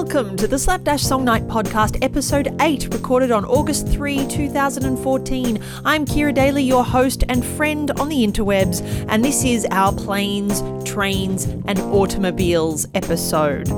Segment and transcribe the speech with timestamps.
[0.00, 5.60] Welcome to the Slapdash Song Night podcast, episode 8, recorded on August 3, 2014.
[5.84, 10.62] I'm Keira Daley, your host and friend on the interwebs, and this is our planes,
[10.88, 13.68] trains, and automobiles episode.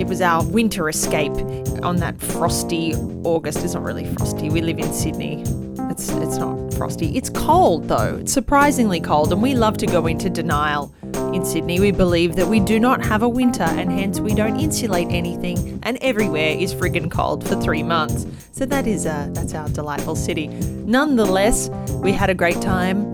[0.00, 1.36] It was our winter escape
[1.84, 3.62] on that frosty August.
[3.62, 5.42] It's not really frosty, we live in Sydney.
[5.90, 7.16] It's, it's not frosty.
[7.16, 8.16] It's cold though.
[8.20, 10.92] It's surprisingly cold, and we love to go into denial.
[11.36, 14.58] In Sydney, we believe that we do not have a winter and hence we don't
[14.58, 18.26] insulate anything, and everywhere is friggin' cold for three months.
[18.52, 20.46] So that is uh, that's our delightful city.
[20.48, 23.12] Nonetheless, we had a great time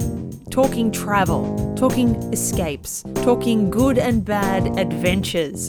[0.50, 5.68] talking travel, talking escapes, talking good and bad adventures,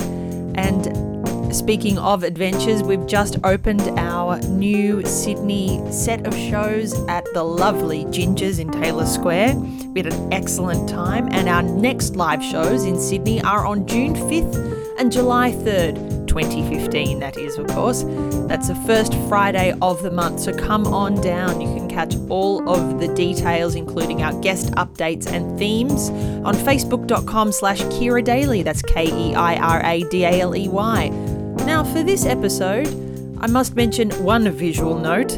[0.54, 1.13] and
[1.54, 8.06] Speaking of adventures, we've just opened our new Sydney set of shows at the lovely
[8.06, 9.56] Gingers in Taylor Square.
[9.58, 14.16] We had an excellent time, and our next live shows in Sydney are on June
[14.16, 16.28] 5th and July 3rd.
[16.28, 18.04] 2015, that is, of course.
[18.48, 21.62] That's the first Friday of the month, so come on down.
[21.62, 26.10] You can catch all of the details, including our guest updates and themes,
[26.44, 28.64] on facebook.com slash Keira Daley.
[28.64, 31.33] That's K E I R A D A L E Y.
[31.66, 32.88] Now, for this episode,
[33.40, 35.30] I must mention one visual note.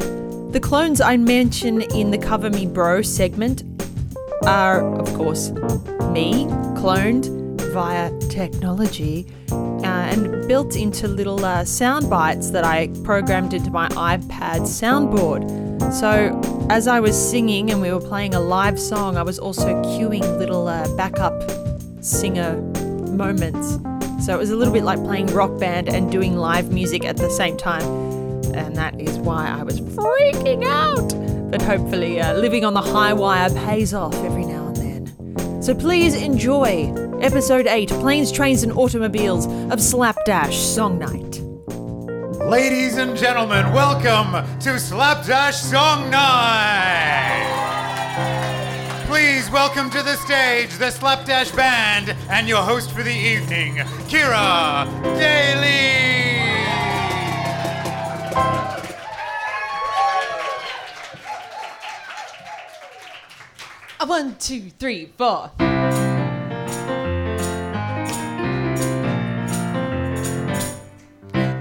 [0.50, 3.62] The clones I mention in the Cover Me Bro segment
[4.44, 5.50] are, of course,
[6.10, 7.30] me, cloned
[7.72, 13.88] via technology uh, and built into little uh, sound bites that I programmed into my
[13.90, 15.92] iPad soundboard.
[15.92, 16.40] So,
[16.70, 20.38] as I was singing and we were playing a live song, I was also cueing
[20.38, 21.40] little uh, backup
[22.02, 22.60] singer
[23.12, 23.78] moments
[24.20, 27.16] so it was a little bit like playing rock band and doing live music at
[27.16, 27.82] the same time.
[28.54, 31.50] And that is why I was freaking out.
[31.50, 35.62] But hopefully, uh, living on the high wire pays off every now and then.
[35.62, 41.40] So please enjoy episode 8 Planes, Trains, and Automobiles of Slapdash Song Night.
[42.48, 47.55] Ladies and gentlemen, welcome to Slapdash Song Night!
[49.16, 53.76] Please welcome to the stage the Slapdash Band and your host for the evening,
[54.10, 54.84] Keira
[55.18, 56.36] Daley.
[64.06, 65.50] One, two, three, four.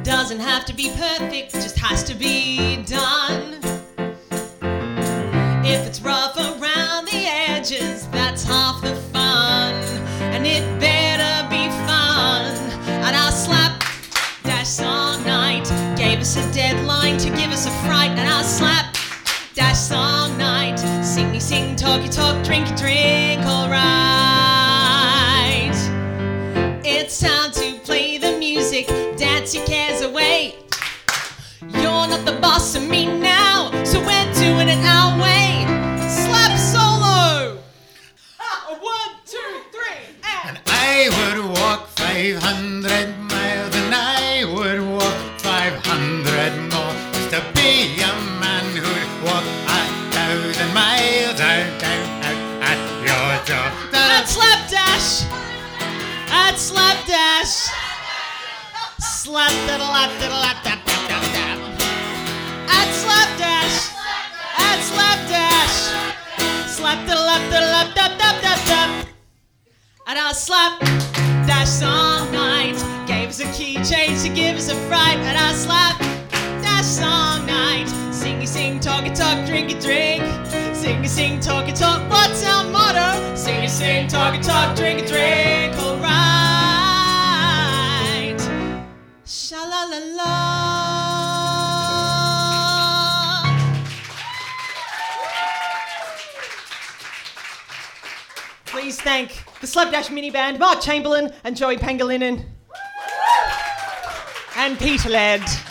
[0.03, 3.54] Doesn't have to be perfect, just has to be done.
[16.38, 18.12] Us a deadline to give us a fright.
[18.12, 18.96] And our slap
[19.53, 23.75] dash song night sing, sing, talky, talk, drink, drink, alright.
[26.84, 28.88] It's time to play the music,
[29.18, 30.56] dance your cares away.
[31.69, 33.15] You're not the boss of me
[81.45, 82.09] sing sing talk talk.
[82.09, 83.35] What's our motto?
[83.35, 85.75] Sing and sing talk and talk drink and drink.
[85.79, 86.11] Alright.
[89.25, 90.31] Sha la la la.
[98.66, 102.43] Please thank the Slapdash mini band, Mark Chamberlain and Joey Pangolinin.
[104.58, 105.65] And Peter Ladd.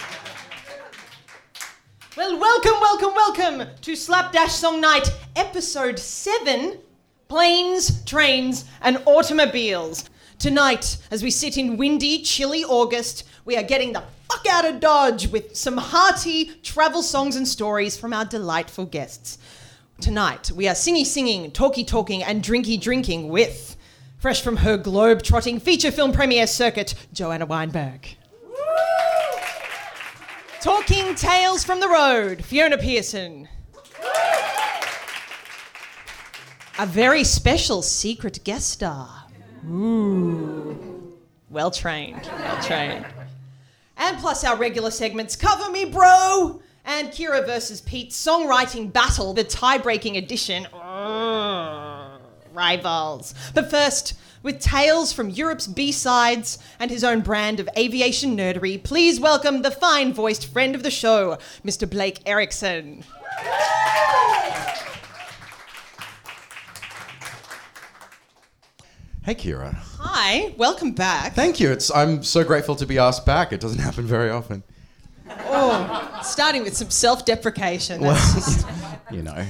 [2.17, 6.79] Well, welcome, welcome, welcome to Slapdash Song Night, episode 7
[7.27, 10.09] Planes, Trains, and Automobiles.
[10.39, 14.79] Tonight, as we sit in windy, chilly August, we are getting the fuck out of
[14.79, 19.39] Dodge with some hearty travel songs and stories from our delightful guests.
[20.01, 23.77] Tonight, we are singy singing, talky talking, and drinky drinking with,
[24.19, 28.07] fresh from her globe trotting feature film premiere circuit, Joanna Weinberg.
[30.65, 33.51] Talking Tales from the Road, Fiona Pearson.
[36.79, 39.27] A very special secret guest star.
[39.69, 41.19] Ooh.
[41.51, 43.05] Well trained, well trained.
[43.99, 49.45] And plus our regular segments Cover Me Bro and Keira versus Pete songwriting battle, the
[49.45, 50.67] tie-breaking edition.
[50.73, 52.21] Urgh,
[52.55, 53.35] rivals.
[53.53, 54.15] But first,
[54.45, 59.71] with tales from Europe's B-sides and his own brand of aviation nerdery, please welcome the
[59.73, 61.89] fine-voiced friend of the show, Mr.
[61.91, 63.03] Blake Erickson.
[69.23, 69.75] Hey, Keira.
[69.99, 71.33] Hi, welcome back.
[71.35, 71.73] Thank you.
[71.73, 73.53] It's I'm so grateful to be asked back.
[73.53, 74.63] It doesn't happen very often.
[75.47, 78.03] Oh, starting with some self-deprecation.
[78.03, 78.67] That's just
[79.11, 79.47] You know.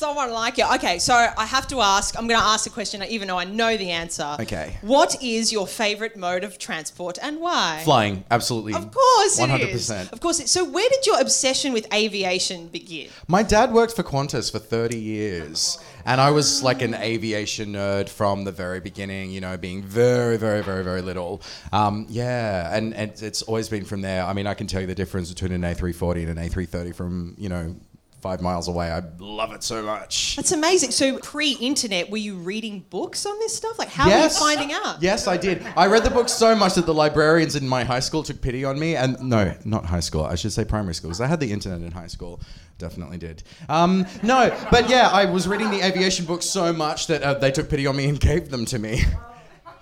[0.00, 0.64] So like you.
[0.76, 2.16] Okay, so I have to ask.
[2.18, 4.36] I'm going to ask a question, even though I know the answer.
[4.40, 4.78] Okay.
[4.80, 7.82] What is your favorite mode of transport and why?
[7.84, 8.74] Flying, absolutely.
[8.74, 10.10] Of course, one hundred percent.
[10.12, 10.40] Of course.
[10.40, 13.08] It, so, where did your obsession with aviation begin?
[13.28, 18.08] My dad worked for Qantas for thirty years, and I was like an aviation nerd
[18.08, 19.30] from the very beginning.
[19.30, 21.42] You know, being very, very, very, very little.
[21.72, 24.24] Um, yeah, and, and it's always been from there.
[24.24, 27.34] I mean, I can tell you the difference between an A340 and an A330 from
[27.36, 27.74] you know
[28.20, 28.90] five miles away.
[28.90, 30.36] I love it so much.
[30.36, 30.90] That's amazing.
[30.90, 33.78] So, pre-internet, were you reading books on this stuff?
[33.78, 35.02] Like, how were you finding out?
[35.02, 35.66] Yes, I did.
[35.76, 38.64] I read the book so much that the librarians in my high school took pity
[38.64, 38.96] on me.
[38.96, 40.24] And no, not high school.
[40.24, 42.40] I should say primary school because I had the internet in high school.
[42.78, 43.42] Definitely did.
[43.68, 47.50] Um, no, but yeah, I was reading the aviation books so much that uh, they
[47.50, 49.02] took pity on me and gave them to me.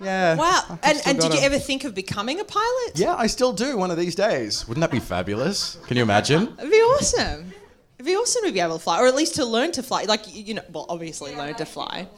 [0.00, 0.34] yeah.
[0.36, 0.78] Wow.
[0.82, 2.92] And, and did you ever think of becoming a pilot?
[2.96, 4.66] Yeah, I still do one of these days.
[4.66, 5.78] Wouldn't that be fabulous?
[5.86, 6.54] Can you imagine?
[6.58, 7.52] It'd be awesome.
[7.98, 10.04] It'd be awesome to be able to fly, or at least to learn to fly.
[10.04, 12.08] Like you know, well, obviously learn to fly.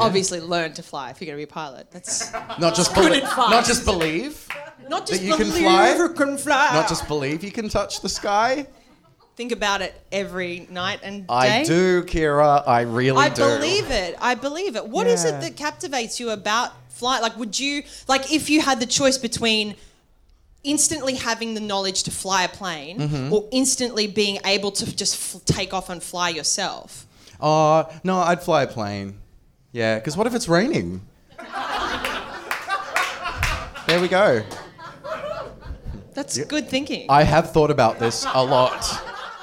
[0.00, 1.90] Obviously learn to fly if you're going to be a pilot.
[1.90, 3.24] That's Not just Good believe.
[3.24, 3.50] advice.
[3.50, 4.48] Not just believe.
[4.88, 5.96] not just you can believe fly?
[5.96, 6.70] you can fly.
[6.72, 8.68] Not just believe you can touch the sky.
[9.34, 11.34] think about it every night and day.
[11.34, 12.62] I do, Keira.
[12.64, 13.18] I really do.
[13.18, 13.42] I do.
[13.56, 14.16] believe it.
[14.20, 14.86] I believe it.
[14.86, 15.38] What is Yeah.
[15.38, 17.20] it that captivates you about flight?
[17.20, 19.74] Like, would you like if you had the choice between
[20.64, 23.32] instantly having the knowledge to fly a plane Mm-hmm.
[23.32, 27.06] or instantly being able to just f- take off and fly yourself?
[27.40, 29.18] Uh, no, I'd fly a plane.
[29.72, 31.02] Yeah, because what if it's raining?
[33.86, 34.42] there we go.
[36.14, 37.06] That's good thinking.
[37.08, 38.84] I have thought about this a lot.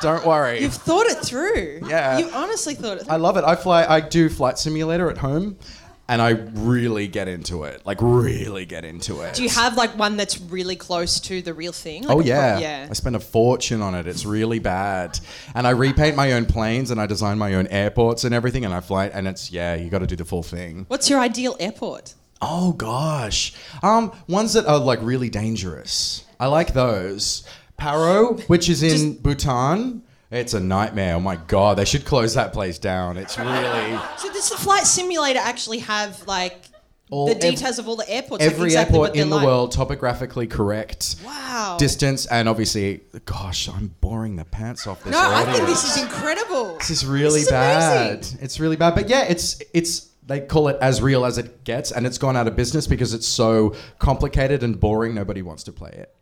[0.02, 0.60] Don't worry.
[0.62, 1.82] You've thought it through.
[1.88, 2.18] Yeah.
[2.18, 3.14] You honestly thought it through.
[3.14, 3.44] I love it.
[3.46, 3.86] I fly.
[3.86, 5.58] I do flight simulator at home,
[6.08, 7.82] and I really get into it.
[7.86, 9.34] Like really get into it.
[9.34, 12.04] Do you have like one that's really close to the real thing?
[12.04, 12.60] Like Oh a pro- yeah.
[12.60, 12.88] yeah.
[12.90, 14.06] I spend a fortune on it.
[14.08, 15.20] It's really bad.
[15.56, 18.74] And I repaint my own planes and I design my own airports and everything and
[18.74, 20.86] I fly and it's yeah, you got to do the full thing.
[20.90, 22.14] What's your ideal airport?
[22.42, 26.26] Oh gosh, um, ones that are like really dangerous.
[26.40, 27.48] I like those.
[27.80, 30.02] Paro, which is in Bhutan,
[30.38, 31.16] it's a nightmare.
[31.16, 33.18] Oh my god, they should close that place down.
[33.18, 36.64] It's really So does the flight simulator actually have like
[37.12, 38.44] All- the ev- details of all the airports?
[38.44, 39.46] like every exactly what airport they're in the like?
[39.46, 41.16] world topographically correct.
[41.26, 41.78] Wow.
[41.80, 45.12] Distance and obviously, gosh, I'm boring the pants off this.
[45.14, 46.78] no, I think this is incredible.
[46.78, 48.12] This is really This is bad.
[48.14, 48.40] amazing.
[48.42, 48.96] It's really bad.
[48.96, 52.36] But yeah, it's it's they call it as real as it gets, and it's gone
[52.36, 55.14] out of business because it's so complicated and boring.
[55.14, 56.16] Nobody wants to play it.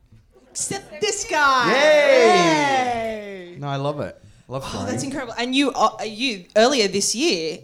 [0.52, 1.72] Except this guy.
[1.72, 3.23] Yay!
[3.60, 4.18] No, I love it.
[4.48, 4.88] Love Oh, flying.
[4.88, 5.34] that's incredible.
[5.38, 7.60] And you, uh, you earlier this year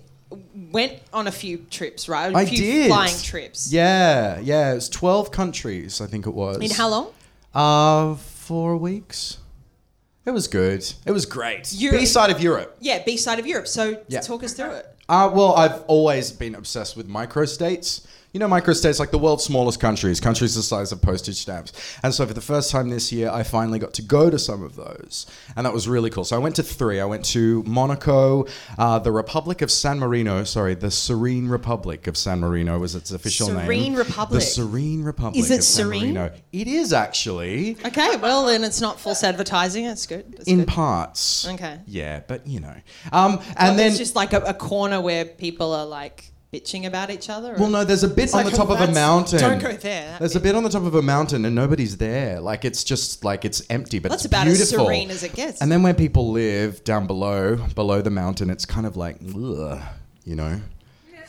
[0.72, 2.32] went on a few trips, right?
[2.34, 3.72] A I few did flying trips.
[3.72, 4.72] Yeah, yeah.
[4.72, 6.02] It was twelve countries.
[6.02, 6.58] I think it was.
[6.58, 7.08] In how long?
[7.54, 9.38] Uh, four weeks.
[10.26, 10.86] It was good.
[11.06, 11.74] It was great.
[11.74, 12.78] Europe- B side of Europe.
[12.80, 13.68] Yeah, B side of Europe.
[13.68, 14.20] So Yeah.
[14.22, 14.86] talk us through it.
[15.10, 18.06] Uh, well, I've always been obsessed with microstates.
[18.32, 21.74] You know, microstates, like the world's smallest countries, countries the size of postage stamps.
[22.04, 24.62] And so, for the first time this year, I finally got to go to some
[24.62, 25.26] of those.
[25.56, 26.24] And that was really cool.
[26.24, 27.00] So, I went to three.
[27.00, 28.46] I went to Monaco,
[28.78, 33.12] uh, the Republic of San Marino, sorry, the Serene Republic of San Marino was its
[33.12, 33.66] official name.
[33.66, 34.40] Serene Republic.
[34.40, 35.40] The Serene Republic.
[35.40, 36.14] Is it of San serene?
[36.14, 36.32] Marino.
[36.52, 37.78] It is actually.
[37.84, 39.86] Okay, well then it's not false advertising.
[39.86, 40.36] It's good.
[40.38, 40.68] It's In good.
[40.68, 41.48] parts.
[41.48, 41.80] Okay.
[41.88, 42.76] Yeah, but you know.
[43.12, 43.88] Um, and then.
[43.88, 47.56] it's just like a, a corner where people are like bitching about each other.
[47.58, 49.40] Well, no, there's a bit on like, the top of a mountain.
[49.40, 50.18] don't go there.
[50.18, 52.40] There's a bit on the top of a mountain and nobody's there.
[52.40, 54.86] Like it's just like it's empty, but That's it's about as beautiful.
[54.88, 55.62] serene as it gets.
[55.62, 59.80] And then when people live down below, below the mountain, it's kind of like, ugh,
[60.24, 60.60] you know,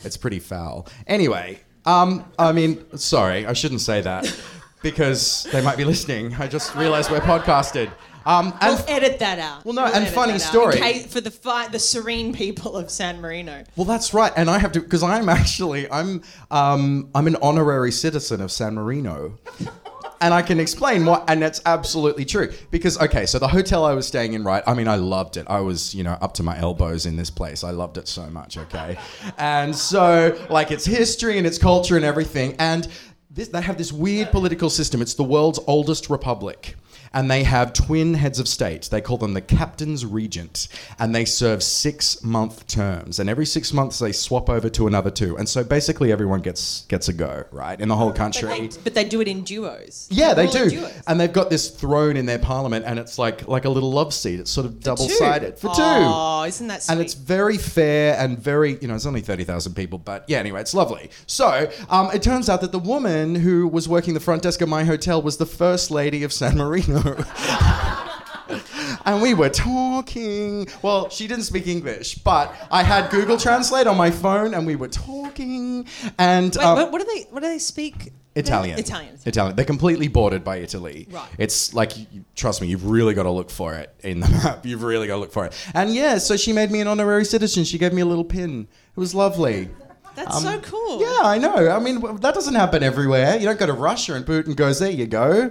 [0.03, 0.87] it's pretty foul.
[1.05, 4.35] Anyway, um, I mean, sorry, I shouldn't say that
[4.81, 6.33] because they might be listening.
[6.35, 7.91] I just realized we're podcasted.
[8.25, 9.65] Um, and We'll edit that out.
[9.65, 10.77] Well, no, We'll and funny story.
[11.03, 13.63] For the fi- the serene people of San Marino.
[13.75, 17.91] Well, that's right, and I have to because I'm actually I'm um, I'm an honorary
[17.91, 19.39] citizen of San Marino,
[20.21, 22.51] and I can explain what, and that's absolutely true.
[22.69, 24.63] Because okay, so the hotel I was staying in, right?
[24.67, 25.47] I mean, I loved it.
[25.49, 27.63] I was you know up to my elbows in this place.
[27.63, 28.57] I loved it so much.
[28.57, 28.97] Okay,
[29.37, 32.87] and so like its history and its culture and everything, and
[33.31, 35.01] this, they have this weird political system.
[35.01, 36.75] It's the world's oldest republic.
[37.13, 38.83] And they have twin heads of state.
[38.91, 40.67] They call them the captain's regent.
[40.97, 43.19] And they serve six month terms.
[43.19, 45.37] And every six months they swap over to another two.
[45.37, 47.79] And so basically everyone gets gets a go, right?
[47.79, 48.49] In the whole But country.
[48.49, 50.07] they, but they do it in duos.
[50.09, 50.87] Yeah, they do.
[51.07, 54.13] And they've got this throne in their parliament and it's like like a little love
[54.13, 54.39] seat.
[54.39, 55.57] It's sort of double sided.
[55.57, 55.81] For two.
[55.81, 56.93] Oh, isn't that sweet?
[56.93, 60.61] And it's very fair and very, you know, it's only 30,000 people, but yeah, anyway,
[60.61, 61.09] it's lovely.
[61.27, 64.69] So, um, it turns out that the woman who was working the front desk at
[64.69, 67.00] my hotel was the first lady of San Marino.
[69.05, 70.67] and we were talking.
[70.81, 74.75] Well, she didn't speak English, but I had Google Translate on my phone and we
[74.75, 75.87] were talking.
[76.17, 77.23] And Wait, um, what, what do they?
[77.29, 78.13] What do they speak?
[78.35, 78.79] Italian.
[78.79, 79.17] Italian.
[79.25, 79.55] Italian.
[79.57, 81.07] They're completely bordered by Italy.
[81.11, 81.27] Right.
[81.37, 81.91] It's like,
[82.33, 84.65] trust me, you've really got to look for it in the map.
[84.65, 85.67] You've really got to look for it.
[85.73, 87.65] And yeah, so she made me an honorary citizen.
[87.65, 88.69] She gave me a little pin.
[88.95, 89.67] It was lovely.
[90.15, 90.93] That's so cool.
[90.93, 91.71] Um, Yeah, I know.
[91.71, 93.35] I mean, that doesn't happen everywhere.
[93.35, 95.49] You don't go to Russia and Putin goes, there you go.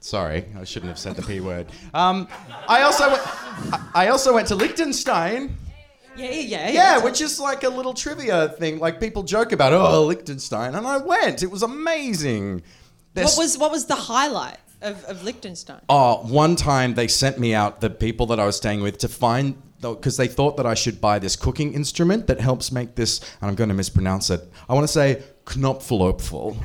[0.00, 1.66] Sorry, I shouldn't have said the P word.
[1.92, 2.26] Um,
[2.68, 3.22] I also went,
[3.94, 5.54] I- also went to Liechtenstein.
[6.16, 6.70] Yeah, yeah, yeah.
[6.70, 8.78] Yeah, which is like a little trivia thing.
[8.78, 11.42] Like people joke about, oh, Liechtenstein, and I went.
[11.42, 12.62] It was amazing.
[13.14, 15.80] What was what was the highlight of, of Liechtenstein?
[15.88, 19.08] Oh, one time they sent me out, the people that I was staying with, to
[19.08, 23.20] find because they thought that I should buy this cooking instrument that helps make this,
[23.40, 24.42] and I'm going to mispronounce it.
[24.68, 26.56] I want to say Knopflöpfel.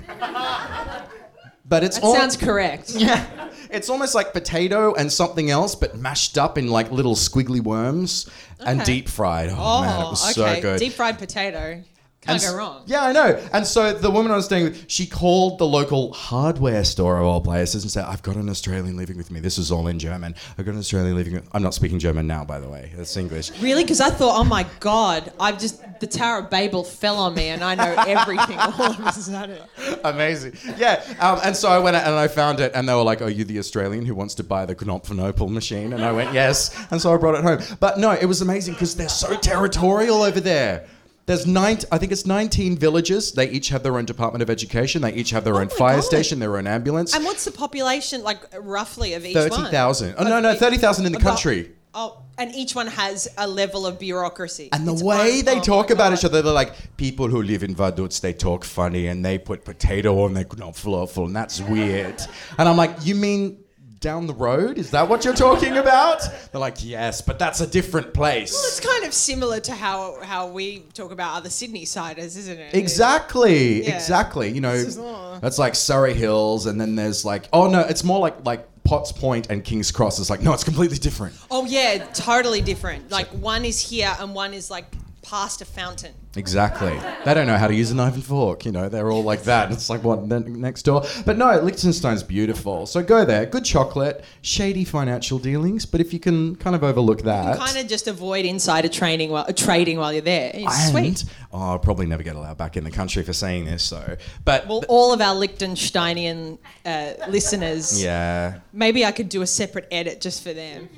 [1.67, 2.91] But it's That all, sounds correct.
[2.95, 7.62] yeah, it's almost like potato and something else, but mashed up in like little squiggly
[7.62, 8.29] worms
[8.60, 9.50] and deep fried.
[9.50, 10.55] Oh, Oh, man, it oh, was okay.
[10.55, 10.79] so good.
[10.79, 11.84] Deep fried potato.
[12.25, 12.84] Can't go wrong.
[12.86, 13.41] Yeah, I know.
[13.53, 17.25] And so the woman I was staying with, she called the local hardware store of
[17.25, 19.39] all places and said, "I've got an Australian living with me.
[19.39, 20.36] This is all in German.
[20.58, 21.34] I've got an Australian living.
[21.34, 21.48] With-.
[21.53, 22.91] I'm not speaking German now, by the way.
[22.98, 23.84] It's English." Really?
[23.84, 27.50] Because I thought, oh my god, I've just the Tower of Babel fell on me,
[27.50, 29.60] and I know everything all of a sudden.
[30.03, 30.53] Amazing.
[30.77, 31.03] Yeah.
[31.20, 33.29] Um, and so I went out and I found it, and they were like, "Are
[33.29, 37.01] you the Australian who wants to buy the Knopfenopel machine?" And I went, "Yes." And
[37.01, 37.60] so I brought it home.
[37.79, 40.86] But no, it was amazing because they're so territorial over there.
[41.27, 43.32] There's nine, I think it's 19 villages.
[43.32, 45.01] They each have their own Department of Education.
[45.01, 46.03] They each have their own oh fire God.
[46.03, 47.15] station, their own ambulance.
[47.15, 49.50] And what's the population like roughly of each one?
[49.50, 50.15] 30,000.
[50.20, 51.72] Oh, no, no, 30,000 in the country.
[51.96, 54.70] Oh, and each one has a level of bureaucracy.
[54.72, 56.20] And the Its way they oh talk about God.
[56.20, 59.65] each other, they're like, people who live in Vaduz, they talk funny and they put
[59.65, 62.22] potato on their knopflöffel, and that's weird.
[62.60, 63.63] And I'm like, you mean
[63.99, 64.77] down the road?
[64.77, 66.21] Is that what you're talking about?
[66.51, 68.53] They're like, yes, but that's a different place.
[68.53, 72.59] Well, it's kind of similar to how how we talk about other Sydney siders, isn't
[72.59, 72.73] it?
[72.73, 73.95] Exactly, Yeah.
[73.95, 74.51] exactly.
[74.51, 78.45] You know, that's like Surry Hills, and then there's like, oh no, it's more like
[78.45, 80.19] like Potts Point and King's Cross.
[80.19, 81.35] It's like, no, it's completely different.
[81.49, 83.09] Oh yeah, totally different.
[83.11, 84.85] Like one is here and one is like
[85.29, 86.13] past a fountain.
[86.38, 87.00] Exactly.
[87.24, 88.65] They don't know how to use a knife and fork.
[88.65, 89.72] You know, they're all like that.
[89.72, 91.03] It's like what ne- next door.
[91.25, 92.86] But no, Liechtenstein's beautiful.
[92.86, 93.46] So go there.
[93.46, 95.86] Good chocolate, shady financial dealings.
[95.86, 99.46] But if you can kind of overlook that, Kind of just avoid insider training while
[99.48, 100.51] uh, trading while you're there.
[100.53, 101.25] It's and sweet.
[101.53, 103.84] oh, I'll probably never get allowed back in the country for saying this.
[103.84, 108.60] So, but Well, all of our Liechtensteinian uh, listeners, yeah.
[108.74, 110.89] maybe I could do a separate edit just for them.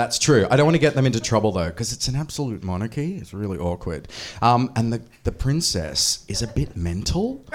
[0.00, 0.46] That's true.
[0.50, 3.16] I don't want to get them into trouble though, because it's an absolute monarchy.
[3.16, 4.08] It's really awkward.
[4.40, 7.44] Um, and the, the princess is a bit mental.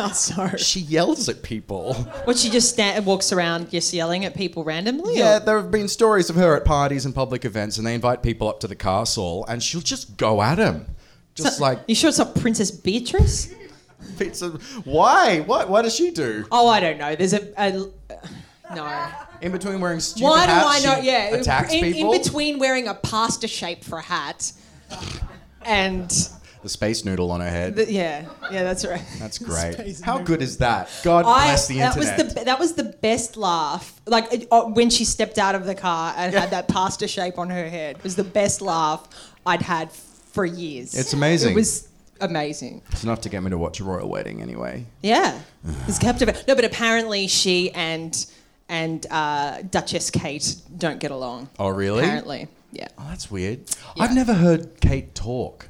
[0.00, 0.58] Oh, sorry.
[0.58, 1.94] She yells at people.
[2.22, 5.14] What she just sta- walks around just yelling at people randomly?
[5.14, 7.94] or- Yeah, there have been stories of her at parties and public events, and they
[7.94, 10.86] invite people up to the castle, and she'll just go at them.
[11.34, 13.52] Just like, You sure it's not Princess Beatrice?
[14.18, 14.50] pizza.
[14.84, 15.40] Why?
[15.40, 15.68] What?
[15.68, 16.46] What does she do?
[16.52, 17.16] Oh, I don't know.
[17.16, 17.70] There's a, a
[18.76, 19.08] no.
[19.40, 21.00] In between wearing stupid Why do hats, I know?
[21.00, 22.12] she Yeah, attacks in, people.
[22.12, 24.52] in between wearing a pasta shape for a hat,
[25.62, 26.08] and
[26.62, 27.76] the space noodle on her head.
[27.76, 29.02] the, yeah, yeah, that's right.
[29.18, 29.74] That's great.
[29.74, 30.26] Space How noodle.
[30.26, 30.90] good is that?
[31.04, 32.18] God bless the that internet.
[32.26, 34.00] was the that was the best laugh.
[34.06, 37.38] Like it- uh, when she stepped out of the car and had that pasta shape
[37.38, 37.96] on her head.
[37.98, 39.06] It was the best laugh
[39.46, 40.94] I'd had for years.
[40.94, 41.52] It's amazing.
[41.52, 41.88] It was
[42.20, 42.82] amazing.
[42.90, 44.84] It's enough to get me to watch a royal wedding anyway.
[45.02, 45.38] Yeah,
[45.86, 46.42] it's captivating.
[46.48, 48.26] No, but apparently she and
[48.68, 51.48] and uh, Duchess Kate don't get along.
[51.58, 52.04] Oh, really?
[52.04, 52.88] Apparently, yeah.
[52.98, 53.60] Oh, that's weird.
[53.96, 54.02] Yeah.
[54.04, 55.68] I've never heard Kate talk.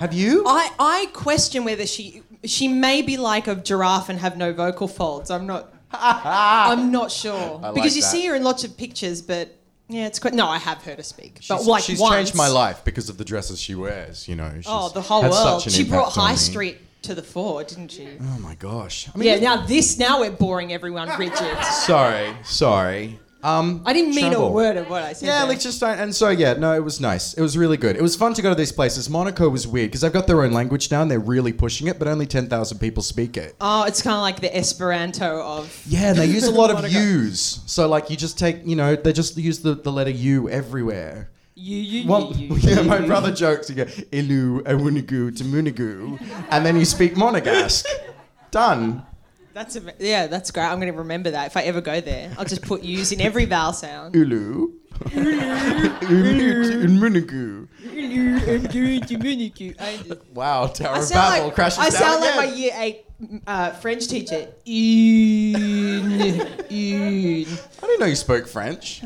[0.00, 0.44] Have you?
[0.46, 4.88] I, I question whether she she may be like a giraffe and have no vocal
[4.88, 5.30] folds.
[5.30, 8.08] I'm not I'm not sure like because you that.
[8.08, 9.56] see her in lots of pictures, but
[9.88, 10.34] yeah, it's quite.
[10.34, 12.14] No, I have heard her speak, but She's, like she's once.
[12.14, 14.28] changed my life because of the dresses she wears.
[14.28, 14.50] You know.
[14.56, 15.62] She's Oh, the whole world.
[15.62, 16.34] She brought High.
[16.34, 18.18] Street to the fore, didn't you?
[18.20, 19.08] Oh my gosh.
[19.14, 19.40] I mean, Yeah.
[19.40, 21.62] Now this, now we're boring everyone Richard.
[21.86, 23.18] Sorry, sorry.
[23.42, 25.26] Um, I didn't mean a word of what I said.
[25.26, 25.50] Yeah, there.
[25.50, 26.00] Liechtenstein.
[26.00, 27.32] And so, yeah, no, it was nice.
[27.34, 27.94] It was really good.
[27.94, 29.08] It was fun to go to these places.
[29.08, 31.96] Monaco was weird because they've got their own language now and they're really pushing it,
[31.96, 33.54] but only 10,000 people speak it.
[33.60, 35.80] Oh, it's kind of like the Esperanto of.
[35.86, 36.98] Yeah, and they use a lot of Monaco.
[36.98, 37.60] U's.
[37.66, 41.30] So, like, you just take, you know, they just use the, the letter U everywhere.
[41.58, 46.20] You, you, Well, you, yeah, my brother jokes, you go, Ilu, Awunigu, to Munigu,
[46.50, 47.86] and then you speak Monegasque.
[48.50, 49.02] Done.
[49.54, 50.64] That's a, yeah, that's great.
[50.64, 52.30] I'm going to remember that if I ever go there.
[52.38, 54.14] I'll just put U's in every vowel sound.
[54.14, 54.72] Ulu.
[56.90, 57.68] Munigu.
[60.34, 62.50] Wow, Tower of Babel like, crashes I sound like again.
[62.50, 63.06] my year eight
[63.46, 64.48] uh, French teacher.
[64.66, 64.68] I
[66.68, 69.02] didn't know you spoke French.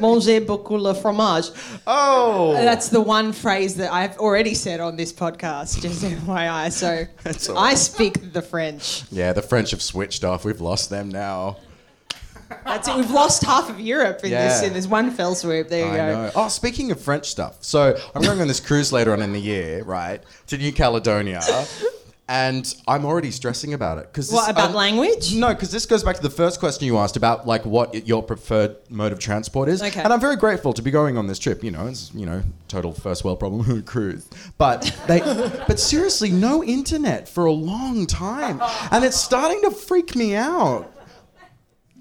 [0.00, 1.50] Manger beaucoup le fromage.
[1.86, 6.70] Oh, That's the one phrase that I've already said on this podcast, just FYI.
[6.70, 9.04] So I speak the French.
[9.10, 9.32] yeah.
[9.32, 10.44] The French have switched off.
[10.44, 11.56] We've lost them now.
[12.64, 12.94] That's it.
[12.96, 15.68] We've lost half of Europe in this in this one fell swoop.
[15.68, 16.06] There you I go.
[16.12, 16.30] know.
[16.36, 19.40] Oh, speaking of French stuff, so I'm going on this cruise later on in the
[19.40, 21.40] year, right, to New Caledonia,
[22.28, 25.34] and I'm already stressing about it because What about um, language?
[25.34, 28.22] No, because this goes back to the first question you asked about like what your
[28.22, 29.80] preferred mode of transport is.
[29.80, 30.02] Okay.
[30.02, 31.62] And I'm very grateful to be going on this trip.
[31.62, 34.28] You know, it's you know total first world problem cruise,
[34.58, 35.20] but they,
[35.68, 40.92] but seriously, no internet for a long time, and it's starting to freak me out.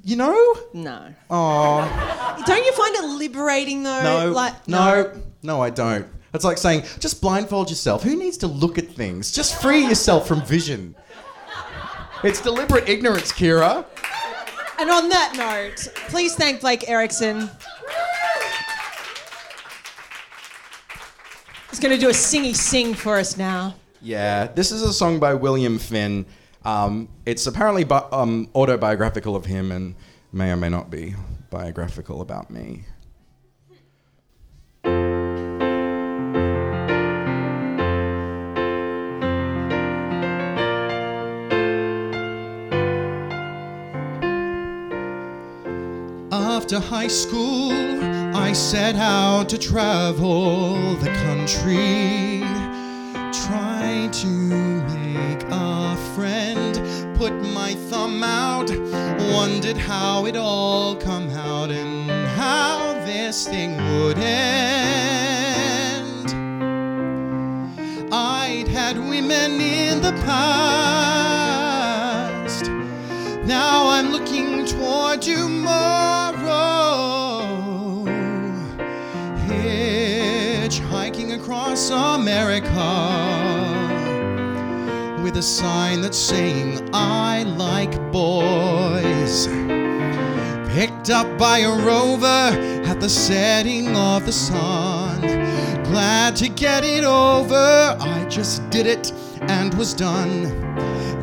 [0.03, 0.55] You know?
[0.72, 1.15] No.
[1.32, 2.44] Oh.
[2.46, 4.03] Don't you find it liberating though?
[4.03, 6.05] No, Like no, no, I don't.
[6.36, 8.04] It's like saying, just blindfold yourself.
[8.04, 9.32] Who needs to look at things?
[9.32, 10.96] Just free yourself from vision.
[12.24, 13.86] It's deliberate ignorance, Keira.
[14.80, 17.50] And on that note, please thank Blake Erickson.
[21.70, 23.75] He's going to do a singy sing for us now.
[24.01, 26.25] Yeah, this is a song by William Finn.
[26.63, 29.96] Um, it's apparently bi- um, autobiographical of him and
[30.32, 31.15] may or may not be
[31.50, 32.86] biographical about me.
[46.38, 47.72] After high school,
[48.36, 52.42] I set out to travel the country.
[53.48, 56.76] Try to make a friend,
[57.18, 58.70] put my thumb out,
[59.32, 65.16] wondered how it all come out and how this thing would end.
[68.12, 71.16] I'd had women in the past.
[73.46, 76.04] Now I'm looking toward tomorrow.
[81.90, 82.72] America
[85.24, 89.48] with a sign that's saying, I like boys.
[90.74, 92.52] Picked up by a rover
[92.86, 95.22] at the setting of the sun.
[95.84, 97.98] Glad to get it over.
[98.00, 100.46] I just did it and was done.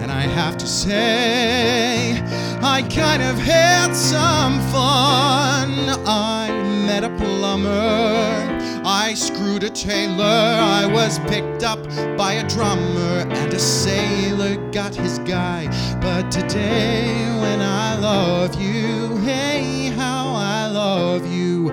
[0.00, 2.20] And I have to say,
[2.62, 5.88] I kind of had some fun.
[6.06, 6.50] I
[6.86, 8.51] met a plumber.
[8.84, 10.24] I screwed a tailor.
[10.24, 11.82] I was picked up
[12.16, 13.26] by a drummer.
[13.30, 15.66] And a sailor got his guy.
[16.00, 21.70] But today, when I love you, hey, how I love you.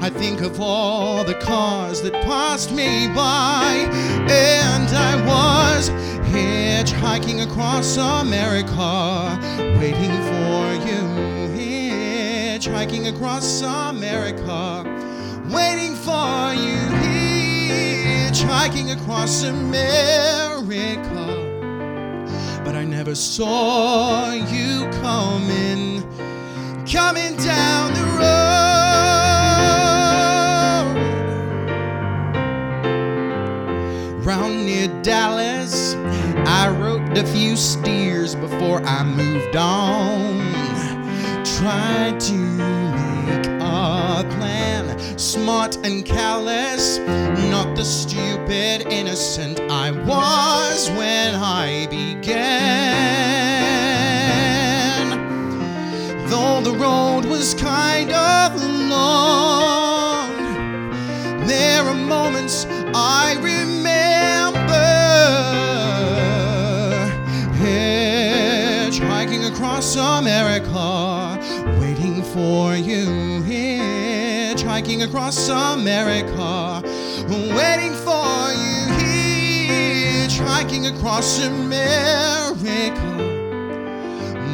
[0.00, 3.88] I think of all the cars that passed me by,
[4.28, 5.90] and I was
[6.32, 9.38] hitchhiking across America,
[9.78, 11.02] waiting for you.
[11.56, 14.82] Hitchhiking across America,
[15.50, 15.81] waiting
[16.22, 16.80] for you.
[18.26, 21.24] Hitchhiking across America,
[22.64, 26.02] but I never saw you coming,
[26.86, 28.52] coming down the road.
[34.24, 35.94] Round near Dallas,
[36.62, 40.40] I roped a few steers before I moved on.
[41.58, 44.81] Tried to make a plan,
[45.16, 46.98] smart and callous,
[47.50, 53.12] not the stupid innocent I was when I began.
[56.28, 58.54] Though the road was kind of
[58.88, 60.30] long,
[61.46, 64.60] there are moments I remember
[67.60, 71.38] hitchhiking across America,
[71.80, 73.32] waiting for you.
[74.72, 76.82] Hitchhiking across America,
[77.28, 78.88] waiting for you.
[79.68, 82.96] Hitchhiking across America,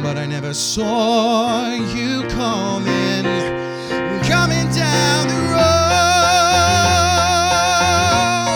[0.03, 3.23] but I never saw you coming,
[4.27, 5.79] coming down the road.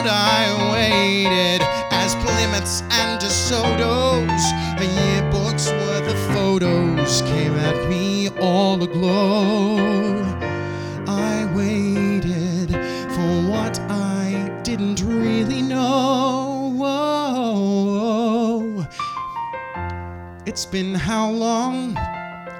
[0.05, 4.43] I waited as Plymouths and DeSoto's,
[4.83, 9.72] yearbook's worth of photos came at me all aglow.
[20.53, 21.97] It's been how long?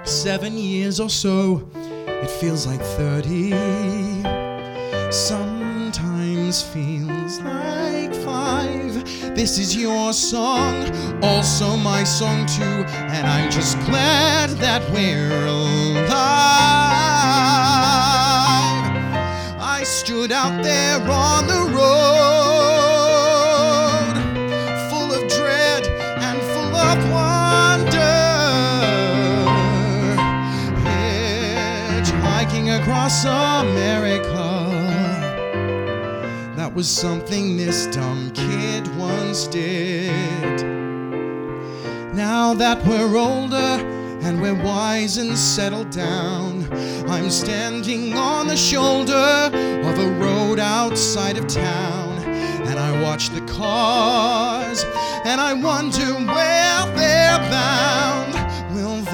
[0.04, 1.70] Seven years or so.
[2.08, 3.52] It feels like 30.
[5.12, 8.96] Sometimes feels like five.
[9.36, 10.90] This is your song,
[11.22, 16.10] also my song too, and I'm just glad that we're alive.
[19.62, 22.43] I stood out there on the road,
[33.04, 34.32] across America.
[36.56, 40.64] That was something this dumb kid once did.
[42.14, 43.84] Now that we're older
[44.24, 46.66] and we're wise and settled down,
[47.10, 49.52] I'm standing on the shoulder
[49.84, 52.20] of a road outside of town.
[52.70, 54.86] And I watch the cars
[55.26, 58.43] and I wonder where they're bound.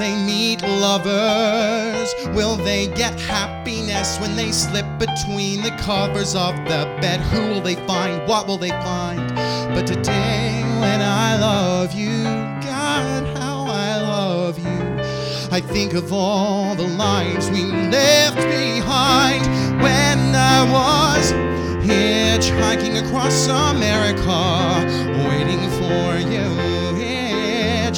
[0.00, 2.14] They meet lovers?
[2.34, 7.20] Will they get happiness when they slip between the covers of the bed?
[7.20, 8.26] Who will they find?
[8.26, 9.28] What will they find?
[9.74, 12.22] But today, when I love you,
[12.64, 15.02] God, how I love you.
[15.52, 19.44] I think of all the lives we left behind
[19.82, 21.30] when I was
[21.84, 24.32] hitchhiking across America,
[25.28, 26.79] waiting for you.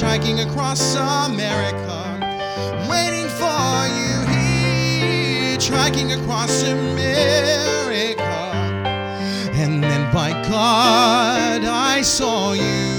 [0.03, 2.19] Hitchhiking across America,
[2.89, 4.19] waiting for you.
[5.55, 8.21] Hitchhiking across America.
[9.53, 12.92] And then by God, I saw you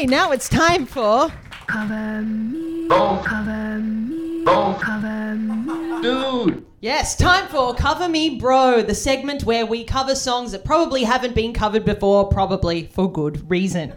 [0.00, 1.30] Okay, now it's time for
[1.66, 6.62] Cover me, cover me, cover me.
[6.80, 11.34] Yes, time for Cover Me Bro, the segment where we cover songs that probably haven't
[11.34, 13.92] been covered before, probably for good reason.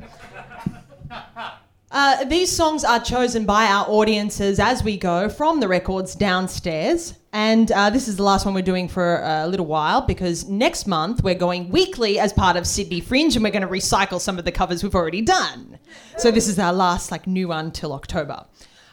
[1.93, 7.13] Uh, these songs are chosen by our audiences as we go from the records downstairs.
[7.31, 10.87] And uh, this is the last one we're doing for a little while because next
[10.87, 14.39] month we're going weekly as part of Sydney Fringe and we're going to recycle some
[14.39, 15.77] of the covers we've already done.
[16.17, 18.43] So this is our last like new one till October.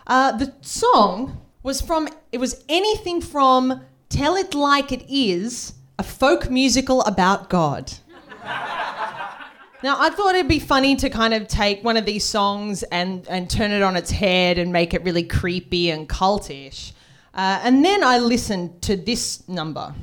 [0.06, 6.02] Uh, the song was from, it was anything from Tell It Like It Is, a
[6.02, 7.94] folk musical about God.
[9.82, 13.26] Now, I thought it'd be funny to kind of take one of these songs and,
[13.28, 16.92] and turn it on its head and make it really creepy and cultish.
[17.32, 19.94] Uh, and then I listened to this number.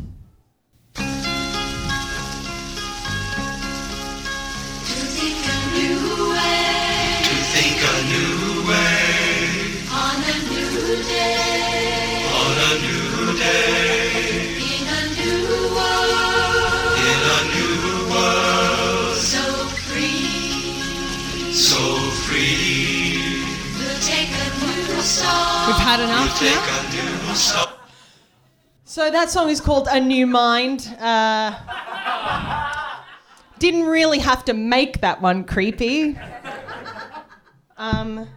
[25.67, 27.27] We've had enough now.
[27.27, 27.73] a new song.
[28.85, 30.95] So that song is called A New Mind.
[30.97, 31.51] Uh,
[33.59, 36.17] didn't really have to make that one creepy.
[37.75, 38.29] Um,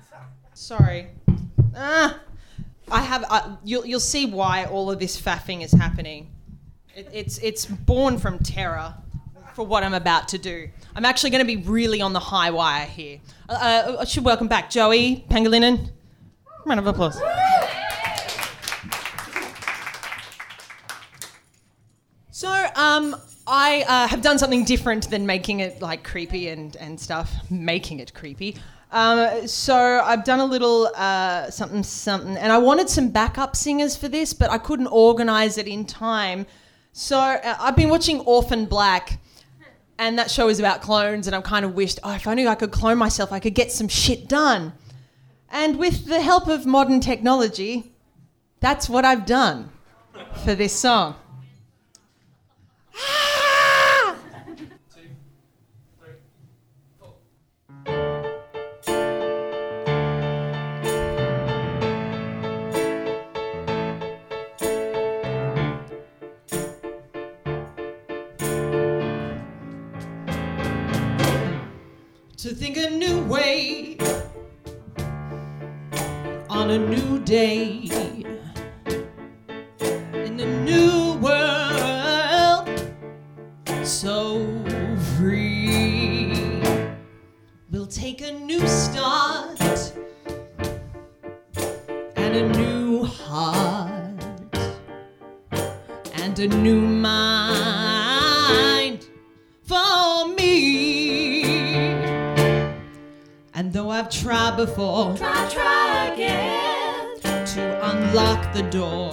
[0.55, 1.07] sorry.
[1.77, 2.19] Ah,
[2.91, 3.25] I have.
[3.31, 6.33] Uh, you'll you'll see why all of this faffing is happening.
[6.97, 8.93] It, it's it's born from terror
[9.55, 10.69] for what I'm about to do.
[10.97, 13.21] I'm actually going to be really on the high wire here.
[13.49, 15.93] Uh, uh, I should welcome back Joey Pangolinen.
[16.67, 17.21] Round of applause.
[22.31, 26.99] So, um, I uh, have done something different than making it like creepy and, and
[26.99, 28.57] stuff, making it creepy.
[28.93, 33.97] Um, so I've done a little uh, something, something, and I wanted some backup singers
[33.97, 36.47] for this, but I couldn't organise it in time.
[36.93, 39.21] So uh, I've been watching Orphan Black,
[39.99, 42.55] and that show is about clones, and I've kind of wished, oh, if only I
[42.55, 44.73] could clone myself, I could get some shit done.
[45.51, 47.93] And with the help of modern technology,
[48.61, 49.71] that's what I've done
[50.45, 51.17] for this song.
[72.37, 73.90] To think a new way
[76.71, 77.91] a new day.
[80.15, 82.69] In a new world
[83.83, 84.47] so
[85.17, 86.63] free.
[87.73, 89.61] We'll take a new start
[92.15, 94.25] and a new heart
[96.23, 96.83] and a new
[104.01, 107.21] I've tried before Try, try again.
[107.21, 109.13] to unlock the door.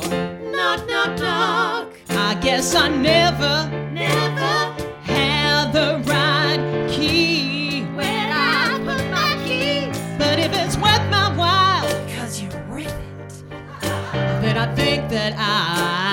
[0.49, 1.89] Knock, knock, knock.
[2.11, 4.73] I guess I never Never
[5.03, 7.81] had the right key.
[7.97, 9.87] where I put my key.
[10.17, 13.43] But if it's worth my while, Cause you rip it.
[14.41, 16.06] then I think that I'll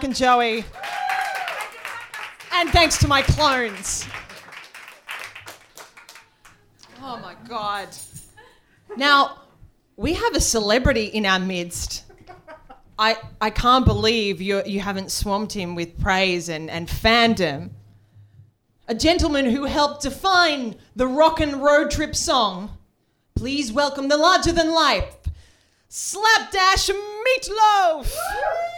[0.00, 0.64] Mark and Joey.
[2.54, 4.06] And thanks to my clones.
[7.02, 7.88] Oh my god.
[8.96, 9.42] Now,
[9.98, 12.04] we have a celebrity in our midst.
[12.98, 17.68] I, I can't believe you, you haven't swamped him with praise and, and fandom
[18.88, 22.70] a gentleman who helped define the rock and road trip song.
[23.34, 25.14] Please welcome the larger than life,
[25.90, 28.69] Slapdash Meatloaf.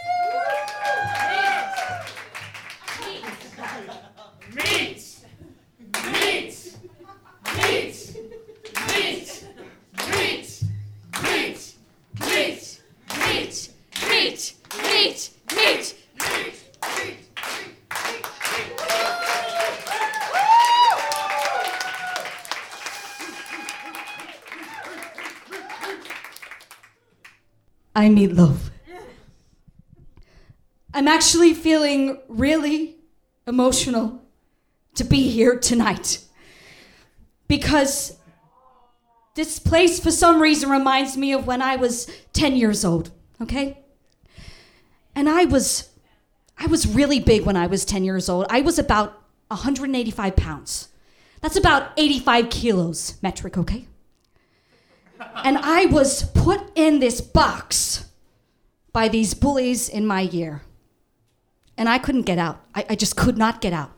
[27.95, 28.71] I need love.
[30.93, 32.97] I'm actually feeling really
[33.47, 34.22] emotional
[34.95, 36.19] to be here tonight
[37.47, 38.17] because
[39.35, 43.79] this place, for some reason, reminds me of when I was 10 years old, okay?
[45.15, 45.89] And I was.
[46.55, 48.45] I was really big when I was 10 years old.
[48.47, 50.89] I was about 185 pounds.
[51.41, 53.87] That's about 85 kilos metric, okay?
[55.43, 58.05] And I was put in this box
[58.91, 60.61] by these bullies in my year.
[61.75, 62.63] And I couldn't get out.
[62.75, 63.91] I, I just could not get out,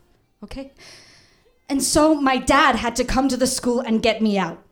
[0.45, 0.71] okay?
[1.67, 4.63] And so my dad had to come to the school and get me out.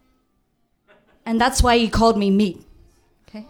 [1.26, 2.66] And that's why he called me meat,
[3.28, 3.46] okay?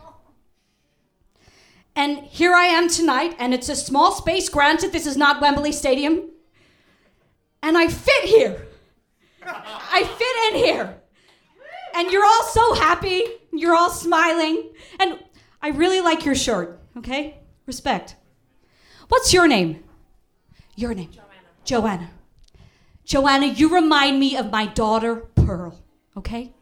[1.95, 5.71] And here I am tonight, and it's a small space, granted, this is not Wembley
[5.71, 6.29] Stadium.
[7.61, 8.67] And I fit here.
[9.45, 11.01] I fit in here.
[11.95, 13.23] And you're all so happy.
[13.51, 14.71] You're all smiling.
[14.99, 15.19] And
[15.61, 17.39] I really like your shirt, okay?
[17.65, 18.15] Respect.
[19.09, 19.83] What's your name?
[20.75, 21.11] Your name?
[21.65, 22.09] Joanna.
[23.05, 23.47] Joanna.
[23.47, 25.79] You remind me of my daughter, Pearl,
[26.17, 26.53] okay?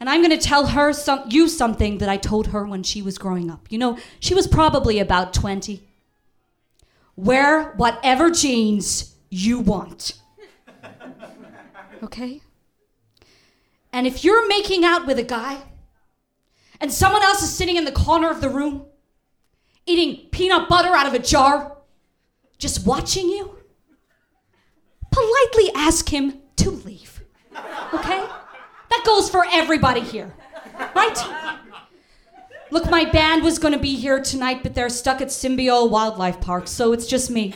[0.00, 3.02] And I'm going to tell her some, you something that I told her when she
[3.02, 3.66] was growing up.
[3.70, 5.86] You know, she was probably about 20.
[7.16, 10.18] Wear whatever jeans you want.
[12.02, 12.40] Okay?
[13.92, 15.58] And if you're making out with a guy
[16.80, 18.86] and someone else is sitting in the corner of the room
[19.84, 21.76] eating peanut butter out of a jar,
[22.56, 23.59] just watching you,
[25.10, 27.22] politely ask him to leave.
[27.92, 28.26] Okay?
[28.90, 30.34] That goes for everybody here,
[30.94, 31.58] right?
[32.70, 36.68] Look, my band was to be here tonight, but they're stuck at Symbio Wildlife Park,
[36.68, 37.54] so it's just me.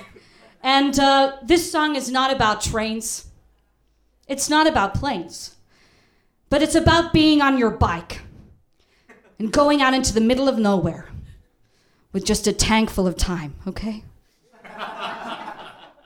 [0.62, 3.26] And uh, this song is not about trains,
[4.26, 5.56] it's not about planes,
[6.48, 8.22] but it's about being on your bike
[9.38, 11.08] and going out into the middle of nowhere
[12.12, 14.04] with just a tank full of time, okay?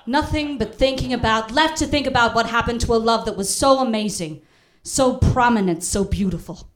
[0.09, 3.55] Nothing but thinking about, left to think about what happened to a love that was
[3.55, 4.41] so amazing,
[4.83, 6.71] so prominent, so beautiful.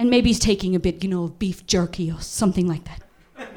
[0.00, 3.04] And maybe he's taking a bit, you know, of beef jerky or something like that.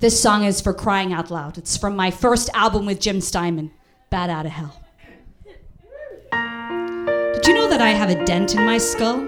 [0.00, 1.56] this song is for crying out loud.
[1.56, 3.70] It's from my first album with Jim Steinman,
[4.10, 4.82] Bat Out of Hell.
[6.30, 9.26] Did you know that I have a dent in my skull?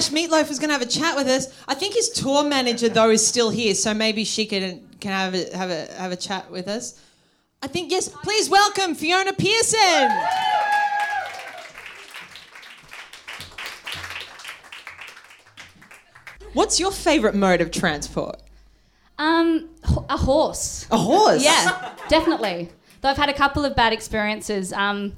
[0.00, 1.48] Slapdash Meatloaf was going to have a chat with us.
[1.66, 5.34] I think his tour manager though is still here, so maybe she can can have
[5.34, 7.00] a, have a have a chat with us.
[7.62, 8.08] I think yes.
[8.08, 10.10] Please welcome Fiona Pearson.
[16.52, 18.40] What's your favourite mode of transport?
[19.18, 19.68] Um,
[20.08, 20.86] a horse.
[20.90, 21.44] A horse.
[21.44, 22.70] Yeah, definitely.
[23.00, 24.72] Though I've had a couple of bad experiences.
[24.72, 25.16] Um,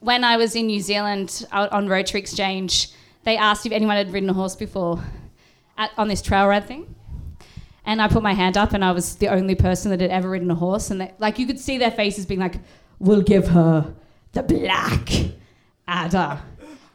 [0.00, 2.90] when I was in New Zealand on Rotary Exchange,
[3.24, 5.02] they asked if anyone had ridden a horse before
[5.78, 6.94] at, on this trail ride thing.
[7.86, 10.30] And I put my hand up, and I was the only person that had ever
[10.30, 10.90] ridden a horse.
[10.90, 12.54] And they, like you could see their faces being like,
[12.98, 13.94] "We'll give her
[14.32, 15.10] the black
[15.86, 16.40] adder."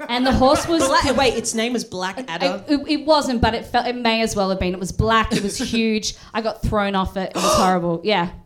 [0.08, 2.64] And the horse was Black, wait, its name was Black Adder.
[2.70, 4.74] it, it wasn't, but it felt it may as well have been.
[4.74, 5.34] It was black.
[5.34, 6.16] It was huge.
[6.34, 7.32] I got thrown off it.
[7.32, 8.00] It was horrible.
[8.06, 8.40] Yeah, oh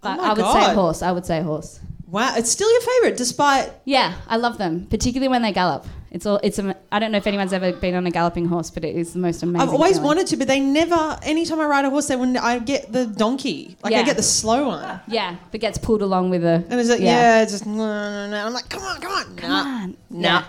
[0.00, 0.66] but Oh I would God.
[0.68, 1.02] say horse.
[1.02, 1.80] I would say horse.
[2.06, 5.84] Wow, it's still your favourite, despite Yeah, I love them, particularly when they gallop.
[6.12, 6.40] It's all.
[6.42, 6.58] It's.
[6.58, 9.12] A, I don't know if anyone's ever been on a galloping horse, but it is
[9.12, 9.60] the most amazing.
[9.68, 10.06] I've always feeling.
[10.06, 11.16] wanted to, but they never.
[11.22, 14.22] Anytime I ride a horse, they when I get the donkey, like I get the
[14.22, 16.64] slow one, Yeah, but gets pulled along with a.
[16.68, 17.36] and it's like Yeah.
[17.38, 18.46] yeah, it's just no, no, no.
[18.46, 19.96] I'm like, come on, come on, Come nah, on.
[20.10, 20.44] nah,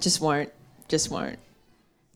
[0.00, 0.50] just won't,
[0.86, 1.38] just won't.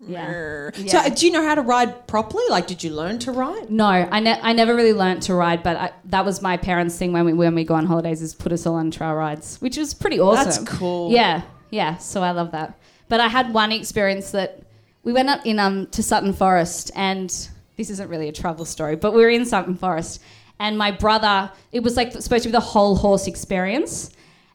[0.04, 0.70] Yeah.
[0.76, 1.02] Yeah.
[1.08, 2.42] So, do you know how to ride properly?
[2.50, 3.70] Like, did you learn to ride?
[3.70, 6.98] No, I, ne- I never really learned to ride, but I, that was my parents'
[6.98, 9.60] thing when we when we go on holidays is put us all on trail rides,
[9.60, 10.44] which was pretty awesome.
[10.44, 11.12] That's cool.
[11.12, 11.42] Yeah,
[11.72, 11.96] yeah.
[11.98, 12.78] So I love that.
[13.08, 14.62] But I had one experience that
[15.02, 17.28] we went up in um to Sutton Forest, and
[17.76, 20.20] this isn't really a travel story, but we were in Sutton Forest,
[20.60, 21.50] and my brother.
[21.72, 24.10] It was like supposed to be the whole horse experience,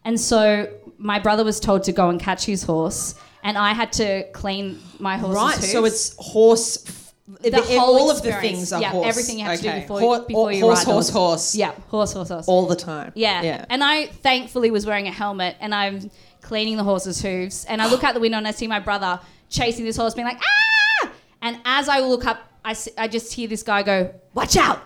[0.06, 3.92] and so my brother was told to go and catch his horse, and I had
[3.94, 5.56] to clean my horse's right.
[5.56, 5.72] hooves.
[5.72, 6.88] So it's horse.
[6.88, 7.04] f-
[7.42, 8.58] The all of the experience.
[8.58, 9.08] things are yeah, horse.
[9.12, 11.56] everything you have to do before, Hor- before you horse, ride horse, horse.
[11.56, 12.48] Yeah, horse, horse, horse.
[12.48, 13.12] all the time.
[13.16, 13.42] Yeah.
[13.44, 13.66] yeah.
[13.70, 16.10] And I thankfully was wearing a helmet and I'm
[16.42, 17.66] cleaning the horse's hooves.
[17.66, 19.20] And I look out the window and I see my brother
[19.50, 21.12] chasing this horse, being like, ah!
[21.42, 24.82] And as I look up, I I just hear this guy go, watch out!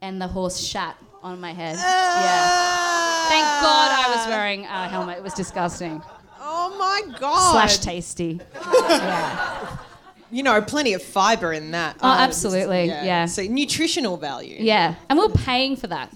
[0.00, 1.76] And the horse shat on my head.
[1.76, 3.28] Yeah.
[3.28, 5.16] Thank God I was wearing a helmet.
[5.18, 6.02] It was disgusting.
[6.40, 7.52] Oh my god.
[7.52, 8.40] Slash tasty.
[8.88, 9.76] yeah.
[10.30, 11.96] You know, plenty of fiber in that.
[12.02, 13.26] Oh, absolutely, yeah.
[13.26, 14.56] So nutritional value.
[14.58, 14.96] Yeah.
[15.08, 16.12] And we're paying for that.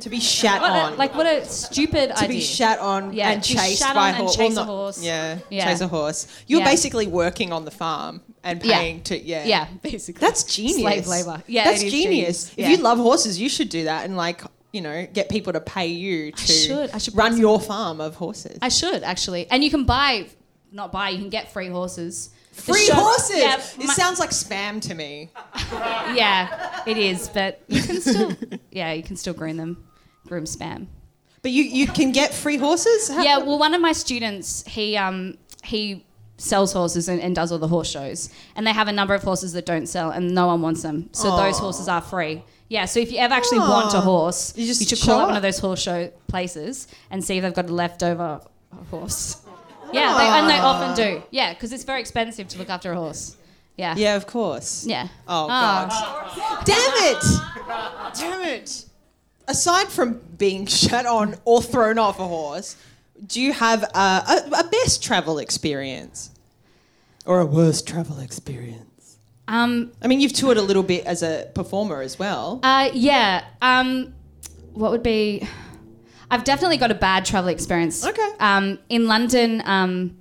[0.00, 0.92] To be shat What on.
[0.94, 2.22] a, like, what a stupid to idea.
[2.22, 4.36] To be shat on Yeah, and chased by and horse.
[4.36, 5.02] chase a horse.
[5.02, 5.66] Yeah, Yeah.
[5.66, 6.26] chase a horse.
[6.46, 6.64] You're Yeah.
[6.70, 8.78] basically working on the farm and Yeah.
[8.78, 9.44] paying to yeah.
[9.44, 10.18] Yeah, basically.
[10.18, 10.78] That's genius.
[10.78, 11.42] Slave labor.
[11.46, 12.02] Yeah, that's genius.
[12.04, 12.50] genius.
[12.56, 14.40] If you love horses, you should do that and like
[14.72, 16.90] you know get people to pay you to I should.
[16.94, 18.58] I should run your farm of horses.
[18.62, 20.24] I should actually, and you can buy,
[20.72, 22.30] not buy, you can get free horses.
[22.52, 23.38] Free show- horses.
[23.38, 25.30] Yeah, it my- sounds like spam to me.
[26.14, 28.32] yeah, it is, but you can still,
[28.70, 29.82] yeah, you can still groom them,
[30.26, 30.86] groom spam.
[31.42, 33.08] But you you can get free horses.
[33.08, 36.04] How- Yeah, well, one of my students, he um he
[36.36, 39.22] sells horses and, and does all the horse shows, and they have a number of
[39.22, 42.42] horses that don't sell, and no one wants them, so those horses are free.
[42.68, 45.36] Yeah, so if you ever actually want a horse, You just should call up one
[45.36, 48.40] of those horse show places and see if they've got a leftover
[48.90, 49.41] horse.
[49.92, 51.22] Yeah, they, and they often do.
[51.30, 53.36] Yeah, because it's very expensive to look after a horse.
[53.76, 53.94] Yeah.
[53.96, 54.86] Yeah, of course.
[54.86, 55.08] Yeah.
[55.26, 55.86] Oh Ah.
[56.36, 56.64] god.
[56.64, 58.14] Damn it!
[58.18, 58.84] Damn it!
[59.48, 62.76] Aside from being shut on or thrown off a horse,
[63.26, 66.30] do you have a, a, a best travel experience
[67.24, 69.16] or a worst travel experience?
[69.48, 69.92] Um.
[70.02, 72.60] I mean, you've toured a little bit as a performer as well.
[72.62, 72.90] Uh.
[72.92, 73.44] Yeah.
[73.60, 74.14] Um.
[74.74, 75.46] What would be?
[76.32, 78.04] I've definitely got a bad travel experience.
[78.04, 78.30] Okay.
[78.40, 78.78] Um.
[78.88, 79.62] In London.
[79.64, 80.18] Um.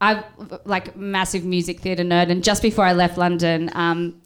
[0.00, 0.22] I
[0.64, 4.20] like massive music theatre nerd, and just before I left London, um,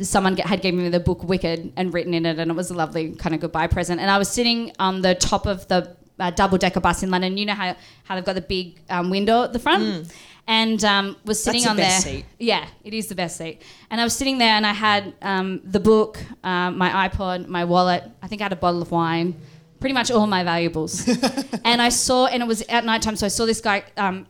[0.00, 2.70] someone get, had given me the book Wicked and written in it, and it was
[2.70, 4.00] a lovely kind of goodbye present.
[4.00, 7.36] And I was sitting on the top of the uh, double decker bus in London.
[7.38, 7.74] You know how,
[8.04, 10.12] how they've got the big um, window at the front,
[10.46, 11.64] and um, was sitting Mm.
[11.64, 12.14] That's the on best there.
[12.14, 12.24] seat.
[12.38, 13.62] Yeah, it is the best seat.
[13.90, 17.64] And I was sitting there, and I had um, the book, um, my iPod, my
[17.64, 18.04] wallet.
[18.22, 19.34] I think I had a bottle of wine.
[19.80, 21.08] Pretty much all my valuables.
[21.64, 24.26] and I saw, and it was at night time, so I saw this guy um,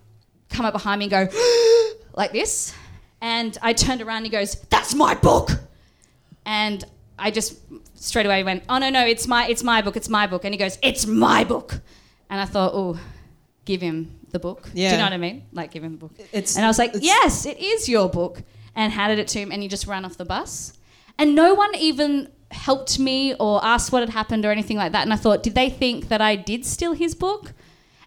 [0.48, 1.28] come up behind me and go
[2.16, 2.72] like this.
[3.20, 5.50] And I turned around and he goes, That's my book.
[6.46, 6.84] And
[7.18, 7.58] I just
[7.94, 10.44] straight away went, Oh no, no, it's my it's my book, it's my book.
[10.44, 11.80] And he goes, It's my book.
[12.30, 12.98] And I thought, Oh,
[13.64, 14.70] give him the book.
[14.72, 14.88] Yeah.
[14.90, 15.44] Do you know what I mean?
[15.52, 16.12] Like give him the book.
[16.32, 18.42] It's- and I was like, Yes, it is your book.
[18.74, 20.72] And handed it to him and he just ran off the bus.
[21.18, 25.02] And no one even helped me or asked what had happened or anything like that.
[25.02, 27.52] And I thought, did they think that I did steal his book?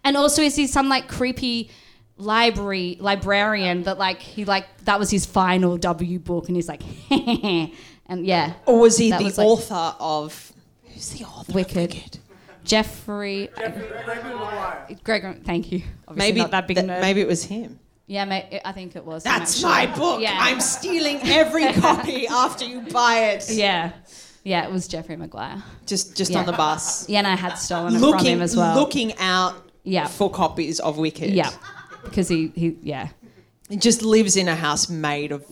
[0.04, 1.70] And also, is he some like creepy
[2.18, 6.82] library librarian that like he like that was his final W book and he's like,
[7.10, 10.52] and yeah, Or was he the was, like- author of?
[10.86, 11.50] Who's the author?
[11.52, 12.20] of Wicked.
[12.66, 13.50] Jeffrey.
[15.04, 15.82] Greg, thank you.
[16.08, 17.02] Obviously Maybe not that big th- nerd.
[17.02, 17.80] maybe it was him.
[18.06, 19.24] Yeah, may, I think it was.
[19.24, 20.22] That's my book.
[20.22, 20.38] Yeah.
[20.40, 23.50] I'm stealing every copy after you buy it.
[23.50, 23.94] Yeah,
[24.44, 25.64] yeah, it was Jeffrey Maguire.
[25.86, 26.40] Just just Yeah.
[26.40, 27.08] on the bus.
[27.10, 28.76] Yeah, and I had stolen it from him as well.
[28.76, 30.08] looking out Yeah.
[30.08, 31.32] for copies of Wicked.
[31.32, 31.52] Yeah,
[32.04, 33.10] because he, he yeah,
[33.70, 35.44] He just lives in a house made of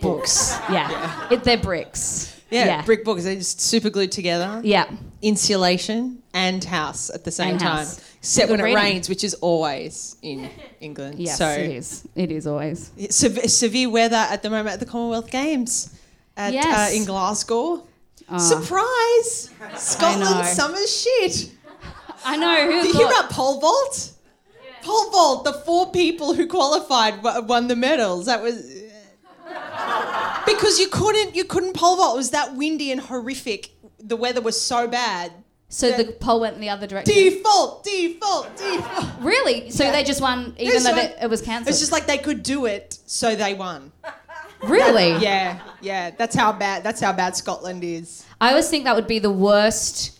[0.00, 0.50] books.
[0.70, 2.32] yeah, It, they're bricks.
[2.50, 3.24] Yeah, yeah, brick books.
[3.24, 4.60] They're just super glued together.
[4.64, 4.86] yeah.
[5.20, 7.76] Insulation and house at the same And time.
[7.78, 8.00] house.
[8.18, 8.76] Except when it reading.
[8.82, 10.48] rains, which is always in
[10.80, 11.18] England.
[11.18, 12.06] Yes, so it is.
[12.14, 12.90] It is always.
[13.10, 15.90] Sev- severe weather at the moment at the Commonwealth Games
[16.36, 16.92] at, Yes.
[16.92, 17.82] uh, in Glasgow.
[18.28, 19.50] Oh, Surprise!
[19.76, 20.42] Scotland's know.
[20.44, 21.52] summer shit.
[22.24, 22.66] I know.
[22.66, 24.12] Who Did you hear about pole vault?
[24.82, 25.44] Pole vault.
[25.44, 28.26] The four people who qualified w- won the medals.
[28.26, 28.72] That was
[30.44, 32.14] because you couldn't you couldn't pole vault.
[32.14, 33.70] It was that windy and horrific.
[34.00, 35.32] The weather was so bad.
[35.68, 37.12] So the pole went in the other direction.
[37.12, 39.06] Default, default, default.
[39.20, 39.68] really?
[39.70, 41.06] So they just won, even Just though won.
[41.06, 41.68] they, it was cancelled.
[41.70, 43.90] It's just like they could do it, so they won.
[44.64, 45.16] really.
[45.16, 46.10] Yeah, yeah.
[46.10, 46.82] That's how bad.
[46.82, 48.24] That's how bad Scotland is.
[48.40, 50.18] I always think that would be the worst.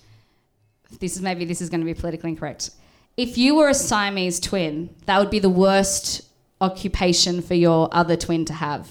[1.01, 2.71] This is maybe this is going to be politically incorrect.
[3.17, 6.23] If you were a Siamese twin, that would be the worst
[6.61, 8.91] occupation for your other twin to have.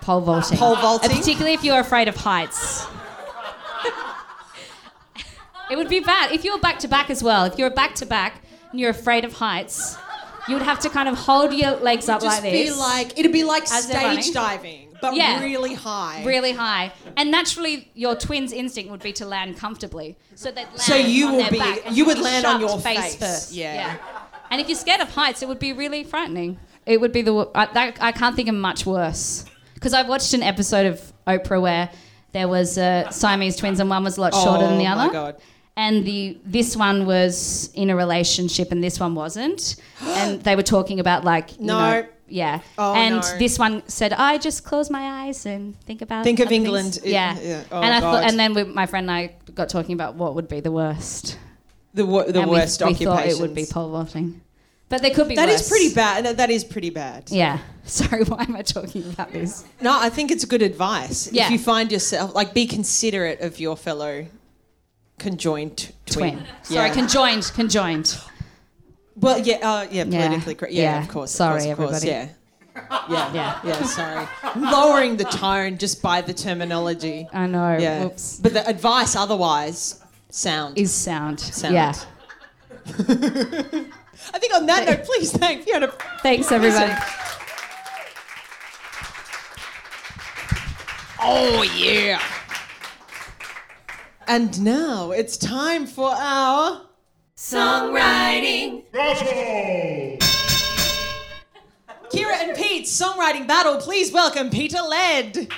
[0.00, 0.58] Pole vaulting.
[0.58, 1.10] Pole vaulting?
[1.10, 2.86] And particularly if you're afraid of heights.
[5.70, 6.32] it would be bad.
[6.32, 8.90] If you were back to back as well, if you're back to back and you're
[8.90, 9.96] afraid of heights,
[10.48, 12.78] you would have to kind of hold your legs up like be this.
[12.78, 15.40] like it'd be like stage diving, but Yeah.
[15.42, 16.22] really high.
[16.24, 16.92] really high.
[17.16, 20.16] And naturally, your twin's instinct would be to land comfortably.
[20.34, 22.46] So they'd land So you on will their be- back and you would be land
[22.46, 23.52] on shoved your face, first.
[23.52, 23.74] Yeah.
[23.74, 23.96] yeah.
[24.50, 26.58] And if you're scared of heights, it would be really frightening.
[26.86, 29.44] It would be the I, that, I can't think of much worse
[29.74, 31.90] because I've watched an episode of Oprah where
[32.32, 35.06] there was uh, Siamese twins and one was a lot shorter than the Oh, other.
[35.08, 35.36] my God.
[35.84, 39.76] And the this one was in a relationship and this one wasn't.
[40.20, 41.78] and they were talking about like you No.
[41.78, 42.60] know, yeah.
[42.76, 43.38] Oh, and no.
[43.38, 46.64] this one said, "I just close my eyes and think about Think of other things."
[46.66, 46.98] England.
[47.04, 47.38] It- yeah.
[47.40, 47.62] yeah.
[47.72, 50.34] Oh, and I thought, and then we, my friend and I got talking about what
[50.34, 51.38] would be the worst.
[51.94, 53.12] The wo- the and we- worst we, occupation.
[53.12, 54.40] thought it would be pole vaulting,
[54.88, 55.36] but there could be.
[55.36, 55.62] That worse.
[55.62, 56.36] is pretty bad.
[56.42, 57.30] That is pretty bad.
[57.30, 57.58] Yeah.
[57.84, 59.64] Sorry, why am I talking about this?
[59.80, 61.32] No, I think it's good advice.
[61.32, 61.46] Yeah.
[61.46, 64.26] If you find yourself like, be considerate of your fellow
[65.18, 66.36] conjoined twin.
[66.36, 66.46] Twin.
[66.62, 66.94] Sorry, Yeah.
[66.94, 68.16] conjoined, conjoined.
[69.16, 70.26] well, yeah, uh, yeah, Yeah.
[70.28, 70.74] politically correct.
[70.74, 71.02] Yeah, Yeah.
[71.02, 71.30] of course.
[71.30, 72.06] Sorry, of course, everybody.
[72.06, 72.28] Yeah.
[73.10, 73.58] Yeah, Yeah.
[73.64, 73.82] yeah.
[73.82, 77.28] Sorry, lowering the tone just by the terminology.
[77.32, 77.76] I know.
[77.76, 78.38] Yeah, Whoops.
[78.40, 80.00] but the advice otherwise
[80.30, 80.78] sound.
[80.78, 81.40] Is sound.
[81.40, 81.74] Sound.
[81.74, 81.92] Yeah.
[84.34, 85.92] I think on that note, please thank Fiona.
[86.22, 86.92] Thanks, everybody.
[91.20, 92.20] Oh yeah.
[94.28, 96.82] And now it's time for our
[97.34, 98.82] Songwriting.
[98.92, 100.18] Battle.
[102.10, 103.76] Keira and Pete's songwriting battle.
[103.78, 105.48] Please welcome Peter Led.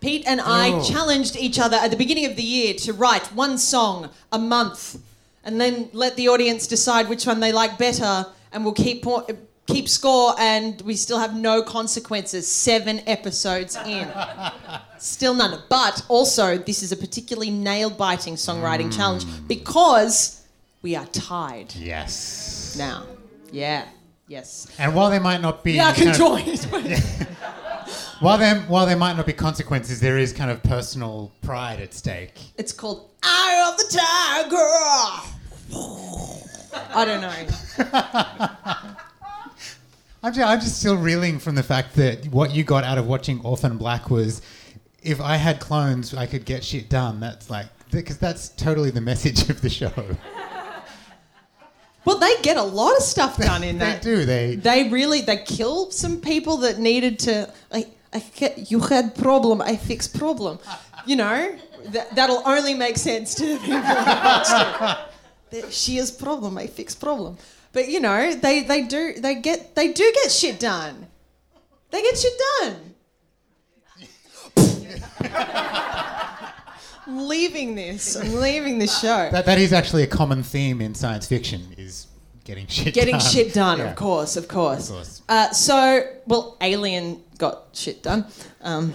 [0.00, 3.56] Pete and I challenged each other at the beginning of the year to write one
[3.56, 4.98] song a month
[5.44, 9.26] and then let the audience decide which one they like better and we'll keep po-
[9.72, 14.08] keep score and we still have no consequences 7 episodes in.
[14.98, 15.62] Still none.
[15.68, 18.96] But also this is a particularly nail-biting songwriting mm.
[18.96, 20.46] challenge because
[20.82, 22.76] we are tied Yes.
[22.78, 23.04] now.
[23.50, 23.86] Yeah.
[24.28, 24.66] Yes.
[24.78, 26.60] And while there might not be Yeah, kind of- conjoined.
[28.20, 31.92] while there while there might not be consequences, there is kind of personal pride at
[31.92, 32.38] stake.
[32.56, 34.70] It's called Eye of the Tiger.
[36.94, 38.96] I don't know.
[40.22, 43.06] I'm just, I'm just still reeling from the fact that what you got out of
[43.06, 44.40] watching Orphan Black was,
[45.02, 47.18] if I had clones, I could get shit done.
[47.18, 49.92] That's like because that's totally the message of the show.
[52.04, 54.02] Well, they get a lot of stuff done in that.
[54.02, 54.24] they do.
[54.24, 57.52] They They really they kill some people that needed to.
[57.70, 59.62] Like, I get, you had problem.
[59.62, 60.58] I fix problem.
[61.06, 61.56] You know
[61.90, 64.98] that that'll only make sense to the people who watched it.
[65.50, 66.56] That She has problem.
[66.56, 67.36] I fix problem.
[67.72, 71.06] But you know they they do they get they do get shit done.
[71.90, 72.76] They get shit done.
[77.04, 78.16] I'm leaving this.
[78.16, 79.28] I'm leaving this show.
[79.32, 81.74] that, that is actually a common theme in science fiction.
[81.76, 82.06] Is
[82.44, 83.20] getting shit Getting done.
[83.20, 83.90] shit done, Yeah.
[83.90, 84.88] of course, of course.
[84.88, 85.22] Of course.
[85.28, 88.26] Uh, so, well, Alien got shit done
[88.60, 88.92] um,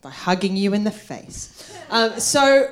[0.00, 1.74] by hugging you in the face.
[1.90, 2.68] Um, so,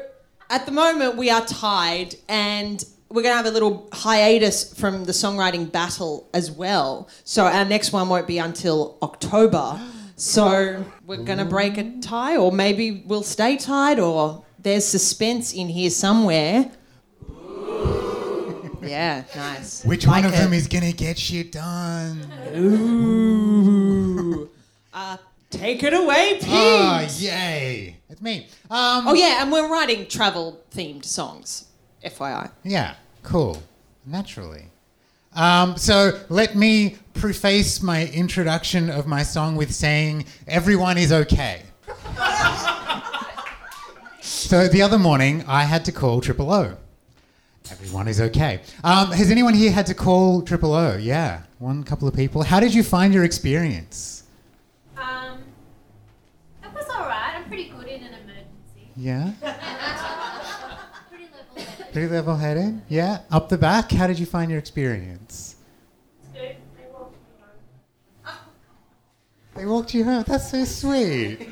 [0.48, 5.04] at the moment, we are tied, and we're going to have a little hiatus from
[5.04, 7.08] the songwriting battle as well.
[7.24, 9.80] So, our next one won't be until October.
[10.16, 15.52] So, we're going to break a tie, or maybe we'll stay tied, or there's suspense
[15.52, 16.70] in here somewhere.
[18.82, 19.84] Yeah, nice.
[19.84, 22.22] Which one Like of them is gonna get shit done?
[24.92, 25.16] Uh,
[25.50, 26.48] take it away, Pete.
[26.48, 27.98] Oh, yay!
[28.08, 28.46] It's me.
[28.70, 31.66] Um, Oh yeah, and we're writing travel themed songs.
[32.04, 32.50] FYI.
[32.64, 33.62] Yeah, cool.
[34.06, 34.64] Naturally.
[35.34, 41.62] Um, so let me preface my introduction of my song with saying, everyone is okay.
[44.20, 46.76] so the other morning, I had to call Triple O.
[47.70, 48.60] Everyone is okay.
[48.82, 50.96] Um, has anyone here had to call Triple O?
[50.96, 52.42] Yeah, one couple of people.
[52.42, 54.24] How did you find your experience?
[54.96, 55.42] Um,
[56.64, 57.36] it was alright.
[57.36, 58.90] I'm pretty good in an emergency.
[58.96, 60.09] Yeah, Pretty level-headed.
[61.92, 62.82] Pretty level headed.
[62.88, 63.90] Yeah, up the back.
[63.90, 65.56] How did you find your experience?
[66.32, 66.56] Good.
[66.76, 67.18] They walked me
[68.24, 68.38] home.
[69.54, 70.24] They walked you home.
[70.26, 71.48] That's so sweet.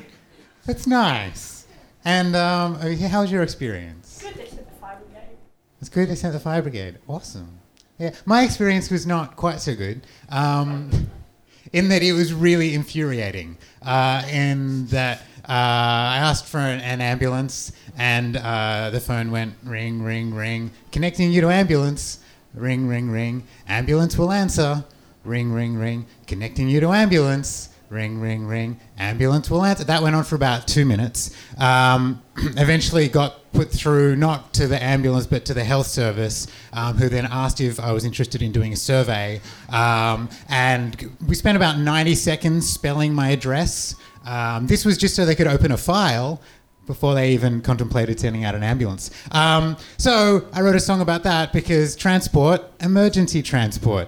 [0.65, 1.67] That's nice.
[2.05, 4.21] And um, how was your experience?
[4.21, 4.35] Good.
[4.35, 5.37] They sent the fire brigade.
[5.81, 6.09] It's good.
[6.09, 6.97] They sent the fire brigade.
[7.07, 7.59] Awesome.
[7.97, 10.07] Yeah, my experience was not quite so good.
[10.29, 11.09] Um,
[11.73, 13.57] in that it was really infuriating.
[13.81, 15.19] Uh, in that
[15.49, 20.71] uh, I asked for an, an ambulance, and uh, the phone went ring, ring, ring,
[20.91, 22.19] connecting you to ambulance.
[22.53, 23.43] Ring, ring, ring.
[23.67, 24.83] Ambulance will answer.
[25.23, 26.05] Ring, ring, ring.
[26.25, 27.69] Connecting you to ambulance.
[27.89, 28.79] Ring, ring, ring.
[28.97, 29.83] Ambulance will answer.
[29.83, 31.35] That went on for about two minutes.
[31.57, 36.97] Um, eventually got put through not to the ambulance but to the health service, um,
[36.97, 39.41] who then asked if I was interested in doing a survey.
[39.69, 43.95] Um, and we spent about 90 seconds spelling my address.
[44.25, 46.41] Um, this was just so they could open a file
[46.89, 49.11] before they even contemplated sending out an ambulance.
[49.29, 54.07] Um, so I wrote a song about that because transport, emergency transport.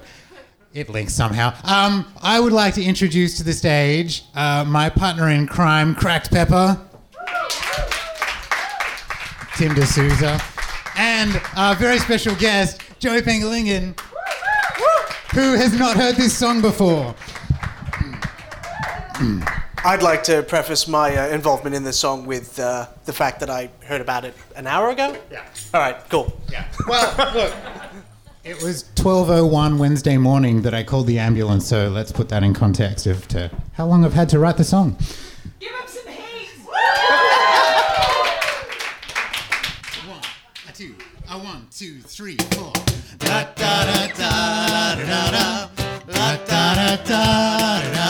[0.73, 1.53] It links somehow.
[1.63, 6.32] Um, I would like to introduce to the stage uh, my partner in crime, Cracked
[6.32, 6.82] Pepper,
[9.57, 10.41] Tim D'Souza,
[10.97, 13.95] and our very special guest, Joey Pengelingen,
[15.36, 17.13] who has not heard this song before.
[19.84, 23.49] I'd like to preface my uh, involvement in this song with uh, the fact that
[23.49, 25.17] I heard about it an hour ago.
[25.32, 25.43] Yeah.
[25.73, 26.32] All right, cool.
[26.51, 26.65] Yeah.
[26.88, 27.53] Well, look.
[28.43, 32.53] It was 12:01 Wednesday morning that I called the ambulance, so let's put that in
[32.53, 34.97] context of to how long I've had to write the song.
[35.59, 36.49] Give him some heat.
[40.07, 40.21] One,
[40.67, 40.95] a two,
[41.29, 42.71] a one, two, three, four.
[43.19, 45.67] Da da da da da da da
[46.07, 48.00] da da da da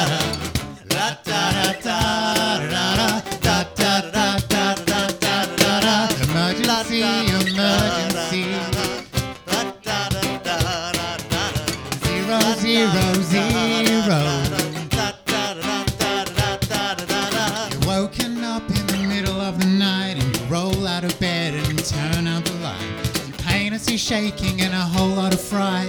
[24.11, 25.87] shaking and a whole lot of fright.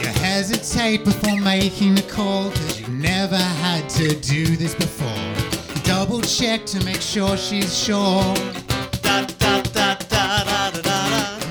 [0.00, 5.84] You hesitate before making the call because you've never had to do this before.
[5.84, 8.24] Double check to make sure she's sure.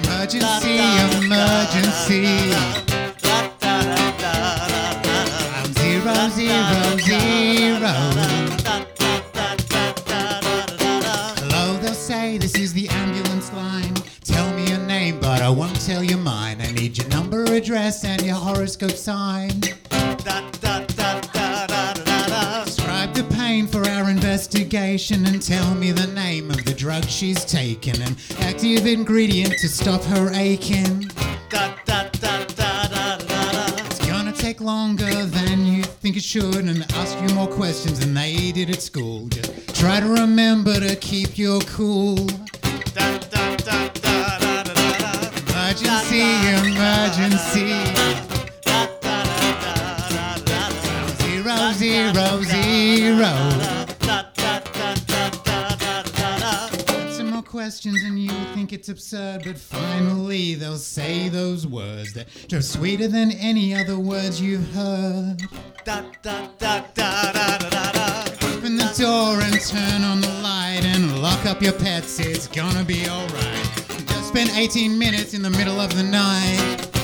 [0.03, 0.77] Emergency,
[1.23, 2.86] emergency.
[15.87, 16.59] Tell you mine.
[16.59, 19.61] I need your number, address, and your horoscope sign.
[19.61, 19.79] Describe
[23.13, 28.01] the pain for our investigation and tell me the name of the drug she's taken
[28.01, 31.09] and active ingredient to stop her aching.
[33.85, 38.13] It's gonna take longer than you think it should and ask you more questions than
[38.13, 39.29] they did at school.
[39.29, 42.27] Just try to remember to keep your cool.
[45.79, 46.21] Emergency,
[46.71, 47.69] emergency.
[51.21, 53.31] Zero, zero, zero.
[57.11, 62.27] Some more questions and you think it's absurd, but finally they'll say those words that
[62.51, 65.43] are sweeter than any other words you've heard.
[68.41, 72.19] Open the door and turn on the light and lock up your pets.
[72.19, 74.06] It's gonna be alright.
[74.37, 76.96] Spent 18 minutes in the middle of the night.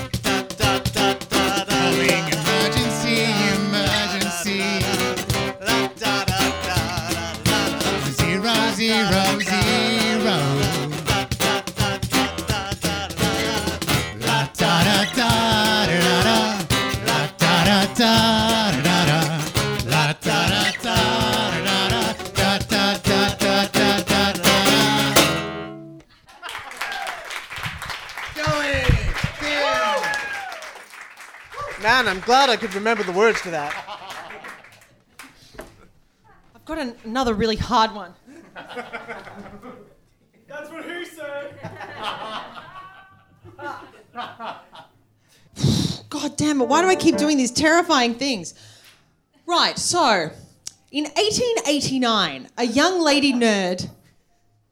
[32.04, 33.74] Man, I'm glad I could remember the words to that.
[36.54, 38.14] I've got an, another really hard one.
[40.50, 41.58] That's what he said.
[46.10, 48.54] God damn it, why do I keep doing these terrifying things?
[49.46, 50.30] Right, so
[50.92, 53.90] in 1889, a young lady nerd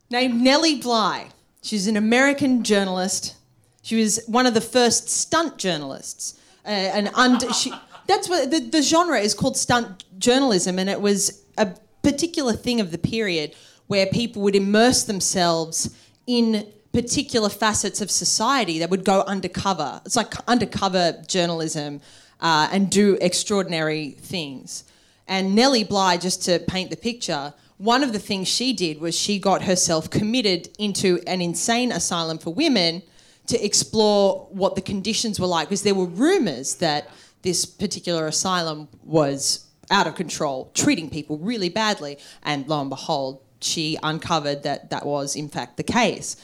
[0.09, 1.29] named Nellie Bly,
[1.61, 3.37] she's an American journalist.
[3.83, 6.37] She was one of the first stunt journalists.
[6.65, 7.73] Uh, and she,
[8.07, 11.67] that's what the, the genre is called stunt journalism, and it was a
[12.03, 13.55] particular thing of the period
[13.87, 15.95] where people would immerse themselves
[16.27, 20.01] in particular facets of society that would go undercover.
[20.05, 22.01] It's like undercover journalism
[22.39, 24.83] uh, and do extraordinary things.
[25.27, 29.17] And Nellie Bly, just to paint the picture, one of the things she did was
[29.17, 33.03] she got herself committed into an insane asylum for women
[33.51, 37.09] to explore what the conditions were like because there were rumors that
[37.41, 42.17] this particular asylum was out of control, treating people really badly.
[42.43, 46.37] And lo and behold, she uncovered that that was in fact the case.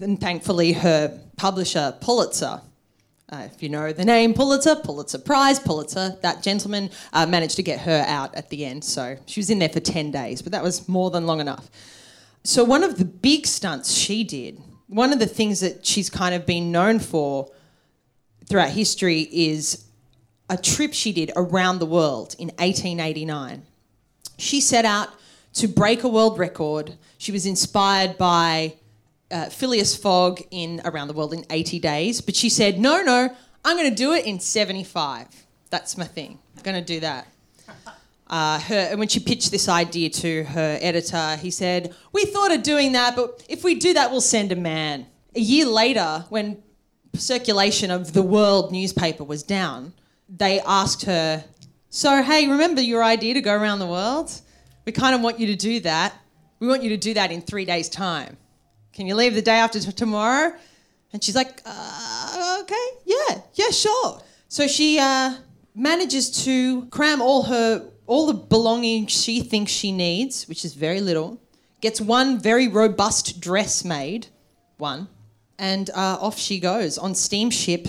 [0.00, 2.60] And thankfully, her publisher, Pulitzer,
[3.32, 7.62] uh, if you know the name Pulitzer, Pulitzer Prize, Pulitzer, that gentleman uh, managed to
[7.62, 8.84] get her out at the end.
[8.84, 11.70] So she was in there for 10 days, but that was more than long enough.
[12.44, 16.34] So, one of the big stunts she did, one of the things that she's kind
[16.34, 17.50] of been known for
[18.48, 19.84] throughout history is
[20.48, 23.62] a trip she did around the world in 1889.
[24.38, 25.08] She set out
[25.54, 26.96] to break a world record.
[27.18, 28.74] She was inspired by
[29.30, 33.34] uh, Phileas Fogg in Around the World in 80 Days, but she said, no, no,
[33.64, 35.26] I'm going to do it in 75.
[35.70, 36.38] That's my thing.
[36.56, 37.26] I'm going to do that.
[38.28, 42.52] Uh, her, and when she pitched this idea to her editor, he said, We thought
[42.52, 45.06] of doing that, but if we do that, we'll send a man.
[45.36, 46.62] A year later, when
[47.14, 49.92] circulation of the World newspaper was down,
[50.28, 51.44] they asked her,
[51.88, 54.32] So, hey, remember your idea to go around the world?
[54.84, 56.14] We kind of want you to do that.
[56.58, 58.36] We want you to do that in three days' time.
[58.92, 60.54] Can you leave the day after t- tomorrow?
[61.12, 64.20] And she's like, uh, okay, yeah, yeah, sure.
[64.48, 65.34] So she uh,
[65.74, 71.00] manages to cram all her all the belongings she thinks she needs, which is very
[71.00, 71.40] little.
[71.80, 74.28] Gets one very robust dress made,
[74.78, 75.08] one,
[75.58, 77.88] and uh, off she goes on steamship,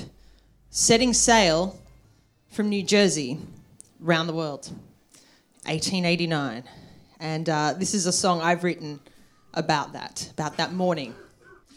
[0.70, 1.80] setting sail
[2.50, 3.40] from New Jersey
[4.00, 4.70] round the world.
[5.66, 6.64] 1889,
[7.20, 9.00] and uh, this is a song I've written
[9.54, 11.14] about that, about that morning.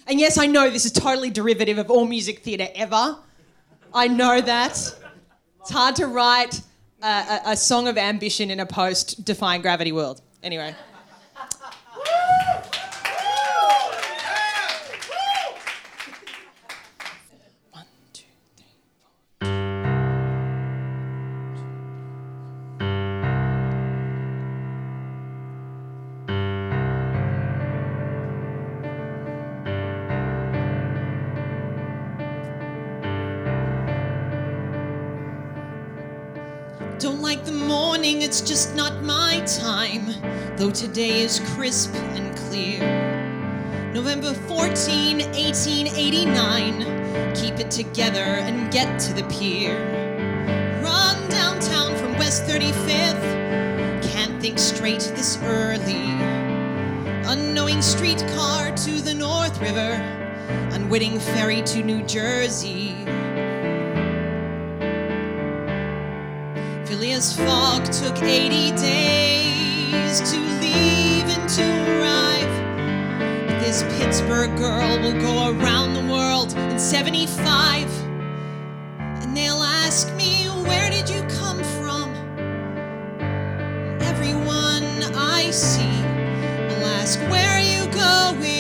[0.07, 3.19] And yes, I know this is totally derivative of all music theatre ever.
[3.93, 4.73] I know that.
[5.61, 6.61] It's hard to write
[7.03, 10.21] a, a, song of ambition in a post defying gravity world.
[10.43, 10.75] Anyway.
[40.93, 42.81] Today is crisp and clear.
[43.95, 47.35] November 14, 1889.
[47.37, 49.79] Keep it together and get to the pier.
[50.83, 53.23] Run downtown from West 35th.
[54.03, 56.11] Can't think straight this early.
[57.31, 59.93] Unknowing streetcar to the North River.
[60.73, 62.97] Unwitting ferry to New Jersey.
[66.85, 69.50] Phileas Fogg took 80 days
[69.91, 73.47] to leave and to arrive.
[73.47, 77.89] But this Pittsburgh girl will go around the world in 75.
[78.99, 82.15] And they'll ask me, Where did you come from?
[84.01, 84.85] Everyone
[85.15, 86.03] I see
[86.69, 88.60] will ask, Where are you going?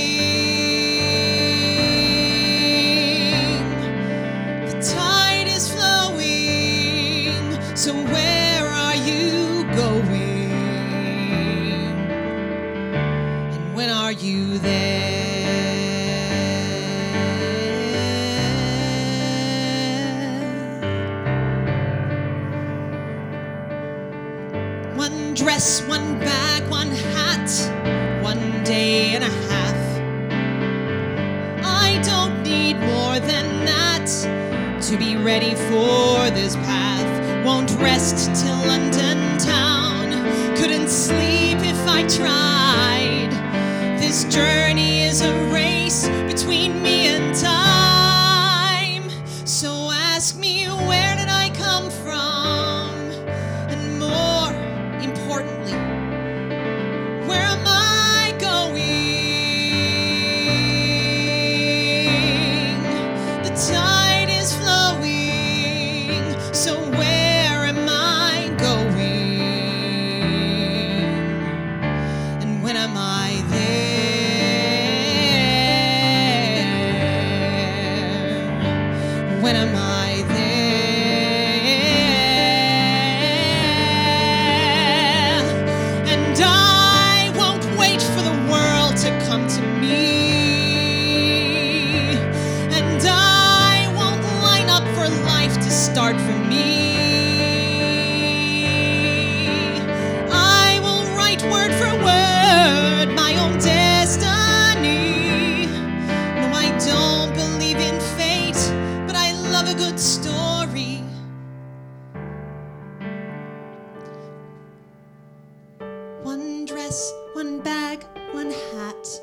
[116.91, 119.23] Dress, one bag, one hat,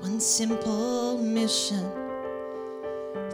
[0.00, 1.88] one simple mission.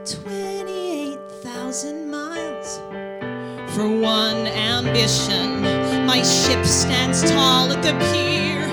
[0.05, 2.77] 28,000 miles
[3.75, 5.62] for one ambition.
[6.07, 8.69] My ship stands tall at the pier.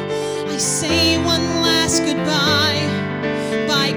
[0.53, 2.85] I say one last goodbye.
[3.67, 3.93] By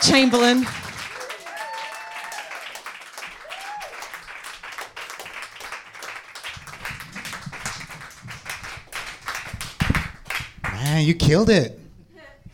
[0.00, 0.64] Chamberlain.
[10.62, 11.78] Man, you killed it.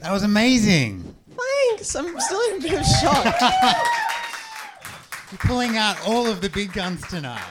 [0.01, 1.15] That was amazing.
[1.29, 1.95] Thanks.
[1.95, 3.25] I'm still in a bit of shock.
[5.31, 7.43] You're pulling out all of the big guns tonight.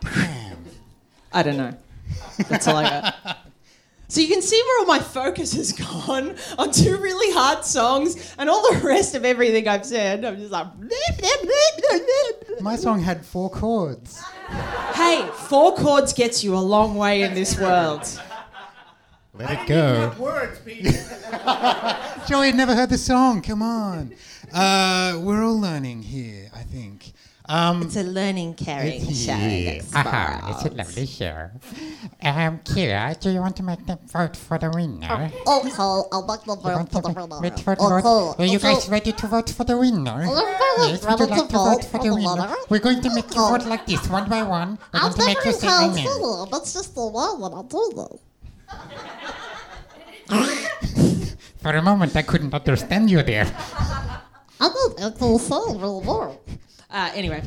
[0.00, 0.58] Damn.
[1.32, 1.76] I don't know.
[2.48, 3.38] That's all I got.
[4.08, 5.72] So you can see where all my focus has
[6.06, 10.24] gone on two really hard songs and all the rest of everything I've said.
[10.24, 10.66] I'm just like.
[12.60, 14.22] My song had four chords.
[14.94, 18.08] Hey, four chords gets you a long way in this world.
[19.34, 20.14] Let it go.
[20.18, 20.84] Words, Pete.
[22.26, 23.42] Joey had never heard the song.
[23.42, 24.14] Come on.
[24.52, 26.45] Uh, we're all learning here, I think.
[27.48, 29.30] Um, It's a learning caring show.
[29.38, 29.78] Yeah.
[29.78, 30.76] that's Aha, it's a smart.
[30.76, 31.50] lovely show.
[32.22, 35.30] Um, Keira, do you want to make the vote for the winner?
[35.46, 37.40] Oh, Okay, I'll make the vote for the ma- winner.
[37.40, 38.34] wait for the Okay, vote?
[38.38, 38.74] Are you okay.
[38.74, 40.26] guys ready to vote for the winner?
[40.26, 42.34] very Yes, would ready you to like to vote vote for for the the winner?
[42.50, 42.56] winner.
[42.68, 44.78] We're going to make you vote like this, one by one.
[44.92, 46.02] We're I'll going to make you never say tell amen.
[46.04, 46.46] you.
[46.50, 48.18] That's just the way that I do this.
[51.62, 53.46] For a moment, I couldn't understand you there.
[54.58, 56.38] I didn't actually say a real word.
[56.90, 57.42] Uh, anyway.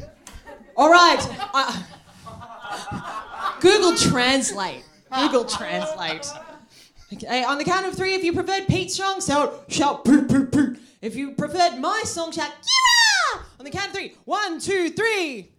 [0.75, 1.19] All right.
[1.53, 1.83] Uh,
[3.59, 4.83] Google Translate.
[5.13, 6.27] Google Translate.
[7.11, 10.51] Okay, on the count of three, if you preferred Pete's song, shout, shout, Pete, Pete,
[10.51, 10.79] Pete.
[11.01, 13.41] If you preferred my song, shout, Keira!
[13.57, 15.49] On the count of three, one, two, three.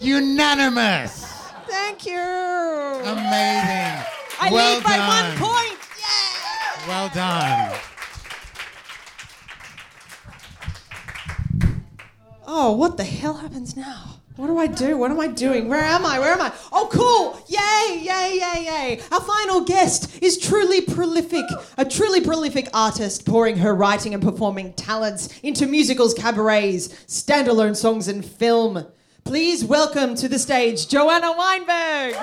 [0.00, 1.24] unanimous.
[1.66, 2.18] Thank you.
[2.18, 4.04] Amazing.
[4.42, 5.38] I well lead by done.
[5.38, 5.78] one point.
[5.98, 6.88] Yeah.
[6.88, 7.78] Well done.
[12.52, 14.16] Oh, what the hell happens now?
[14.34, 14.96] What do I do?
[14.96, 15.68] What am I doing?
[15.68, 16.18] Where am I?
[16.18, 16.52] Where am I?
[16.72, 17.40] Oh, cool!
[17.46, 18.00] Yay!
[18.02, 18.40] Yay!
[18.40, 18.64] Yay!
[18.64, 19.00] Yay!
[19.12, 21.44] Our final guest is truly prolific,
[21.78, 28.08] a truly prolific artist, pouring her writing and performing talents into musicals, cabarets, standalone songs,
[28.08, 28.84] and film.
[29.22, 32.16] Please welcome to the stage Joanna Weinberg.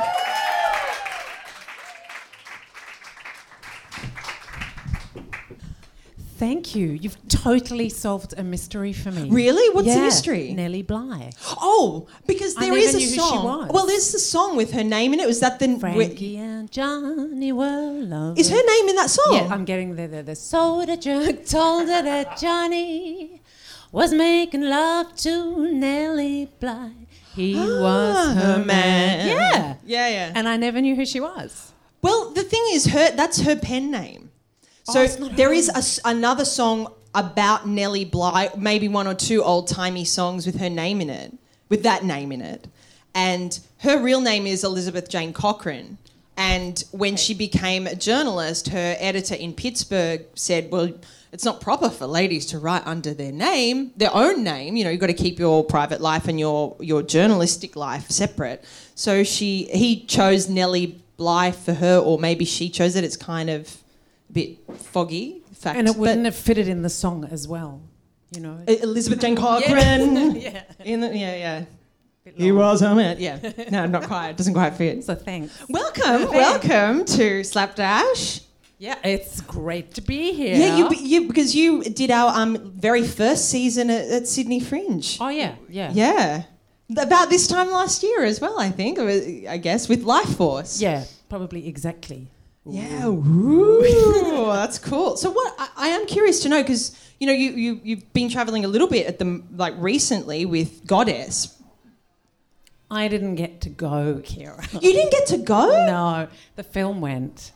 [6.38, 6.90] Thank you.
[6.90, 9.28] You've totally solved a mystery for me.
[9.28, 9.74] Really?
[9.74, 10.54] What's the mystery?
[10.54, 11.32] Nellie Bly.
[11.60, 13.44] Oh, because there is a knew who she song.
[13.44, 13.72] was.
[13.72, 15.26] Well, there's a song with her name in it.
[15.26, 18.38] Was that the Frankie and Johnny were lovers.
[18.38, 19.34] Is her name in that song?
[19.34, 20.08] Yeah, I'm getting there.
[20.08, 23.42] The, the soda jerk told her that Johnny
[23.92, 26.92] was making love to Nellie Bly.
[27.34, 29.28] He ah, was her man.
[29.28, 29.76] Yeah.
[29.86, 30.32] Yeah, yeah.
[30.36, 31.74] And I never knew who she was.
[32.04, 34.27] Well, the thing is, her that's her pen name.
[34.88, 38.88] Oh, so Oh, it's not there her is a another song about Nellie Bly, maybe
[38.88, 41.34] one or two old timey songs with her name in it,
[41.70, 42.68] with that name in it,
[43.14, 45.98] and her real name is Elizabeth Jane Cochran.
[46.40, 50.92] And when she became a journalist, her editor in Pittsburgh said, "Well,
[51.32, 54.76] it's not proper for ladies to write under their name, their own name.
[54.76, 58.64] You know, you've got to keep your private life and your your journalistic life separate."
[58.94, 63.04] So she he chose Nellie Bly for her, or maybe she chose it.
[63.04, 63.78] It's kind of
[64.32, 65.44] bit foggy.
[65.54, 67.82] Fact, And it wouldn't have fitted in the song as well.
[68.32, 68.60] You know.
[68.68, 70.36] Elizabeth Jane Cochran.
[70.40, 70.64] yeah.
[70.84, 71.66] In the, yeah, yeah.
[72.36, 73.18] He was a man.
[73.20, 73.40] Yeah.
[73.72, 74.32] No, not quite.
[74.32, 75.04] It doesn't quite fit.
[75.04, 75.58] So thanks.
[75.70, 78.42] Welcome, welcome to Slapdash.
[78.80, 80.56] Yeah, it's great to be here.
[80.56, 85.18] Yeah, you, you because you did our um very first season at, at Sydney Fringe.
[85.20, 85.92] Oh yeah, yeah.
[85.94, 86.44] Yeah.
[86.96, 89.00] About this time last year as well, I think.
[89.00, 90.80] I guess with Life Force.
[90.80, 92.28] Yeah, probably exactly.
[92.70, 95.18] Yeah, ooh, that's cool.
[95.18, 98.30] So what I, I am curious to know because you know you you you've been
[98.30, 101.54] traveling a little bit at the like recently with Goddess.
[102.90, 104.72] I didn't get to go, Keira.
[104.82, 105.68] You didn't get to go?
[105.86, 107.52] No, the film went.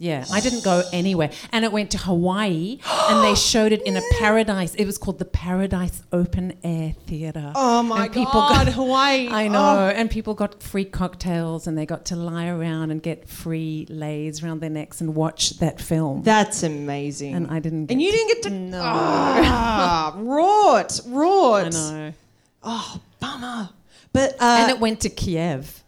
[0.00, 1.30] Yeah, I didn't go anywhere.
[1.50, 2.78] And it went to Hawaii
[3.10, 4.74] and they showed it in a paradise.
[4.76, 7.52] It was called the Paradise Open Air Theatre.
[7.56, 9.28] Oh my And people God, got- Hawaii.
[9.32, 9.58] I know.
[9.58, 9.88] Oh.
[9.88, 14.40] And people got free cocktails and they got to lie around and get free leis
[14.42, 16.22] around their necks and watch that film.
[16.22, 17.34] That's amazing.
[17.34, 17.90] and I didn't.
[17.90, 18.80] And you didn't get to No.
[18.84, 21.66] Ah, rot, rot.
[21.66, 22.12] I know.
[22.62, 23.70] Oh, bummer.
[24.12, 25.82] But uh, and it went to Kiev.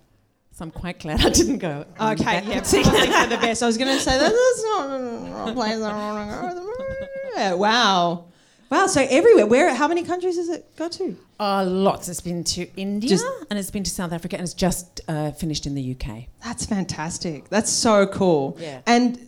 [0.61, 1.87] So I'm quite glad I didn't go.
[2.01, 3.63] Okay, yeah, particular- probably for the best.
[3.63, 7.57] I was going to say that that's not a place I want to go.
[7.57, 8.25] Wow,
[8.71, 8.87] wow.
[8.87, 9.47] So everywhere.
[9.47, 9.75] Where?
[9.75, 11.17] How many countries has it got to?
[11.41, 12.11] Uh, lots.
[12.11, 15.31] It's been to India Just- and it's been to South Africa and it's just uh,
[15.31, 16.25] finished in the UK.
[16.45, 17.49] That's fantastic.
[17.49, 18.59] That's so cool.
[18.61, 18.83] Yeah.
[18.87, 19.19] And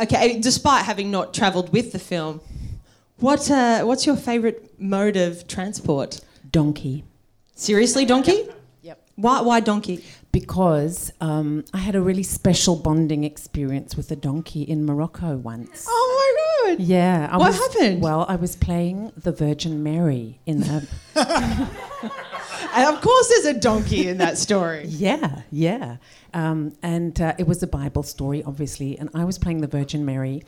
[0.00, 2.40] okay, despite having not travelled with the film,
[3.18, 6.22] what uh, what's your favourite mode of transport?
[6.50, 7.04] Donkey.
[7.54, 8.48] Seriously, donkey?
[8.80, 9.08] Yep.
[9.16, 10.02] Why why donkey?
[10.32, 15.84] Because um, I had a really special bonding experience with a donkey in Morocco once.
[15.88, 16.80] Oh my god.
[16.80, 17.28] Yeah.
[17.30, 18.00] I What was- happened?
[18.02, 20.82] Well, I was playing the Virgin Mary in a.
[22.74, 24.84] And of course, there's a donkey in that story.
[24.86, 25.98] yeah, yeah.
[26.32, 28.98] Um, and uh, it was a Bible story, obviously.
[28.98, 30.42] And I was playing the Virgin Mary,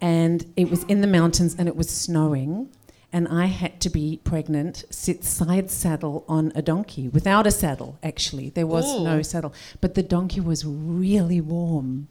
[0.00, 2.68] and it was in the mountains and it was snowing.
[3.14, 7.96] And I had to be pregnant, sit side saddle on a donkey without a saddle,
[8.02, 8.50] actually.
[8.50, 9.54] There was no saddle.
[9.80, 12.08] But the donkey was really warm.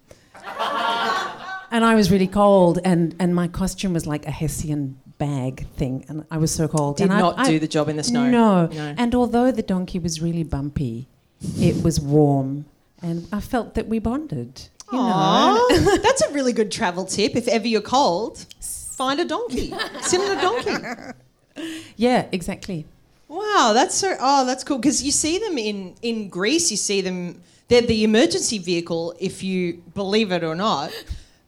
[1.72, 6.06] and I was really cold, and, and my costume was like a Hessian bag thing,
[6.08, 6.96] and I was so cold.
[6.98, 8.30] Did and I- not I- do the job in the snow.
[8.30, 8.68] No.
[8.68, 8.96] No.
[8.98, 11.08] And although the donkey was really bumpy,
[11.60, 12.64] it was warm,
[13.02, 14.70] and I felt that we bonded.
[14.92, 15.68] You know?
[16.04, 17.36] That's a really good travel tip.
[17.36, 18.46] If ever you're cold,
[18.96, 19.74] find a donkey.
[20.02, 21.14] Sit on a donkey.
[21.96, 22.86] Yeah, exactly.
[23.28, 24.16] Wow, that's so.
[24.20, 24.80] Oh, that's cool.
[24.80, 26.72] Because you see them in in Greece.
[26.72, 27.42] You see them.
[27.68, 30.92] They're the emergency vehicle, if you believe it or not,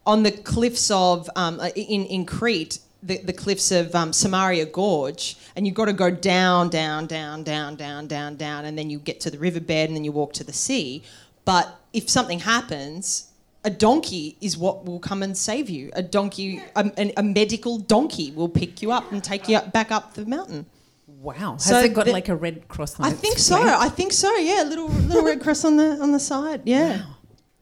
[0.06, 2.78] on the cliffs of um, uh, in in Crete.
[3.02, 7.44] The, the cliffs of um, Samaria Gorge, and you've got to go down, down, down,
[7.44, 10.32] down, down, down, down, and then you get to the riverbed, and then you walk
[10.34, 11.02] to the sea.
[11.44, 13.30] But if something happens,
[13.66, 15.90] a donkey is what will come and save you.
[15.94, 19.72] A donkey, a, a, a medical donkey, will pick you up and take you up,
[19.72, 20.64] back up the mountain.
[21.06, 21.54] Wow.
[21.54, 23.56] Has So it got the- like a red cross on I think so.
[23.56, 24.34] I think so.
[24.36, 26.62] Yeah, little little red cross on the on the side.
[26.64, 27.02] Yeah,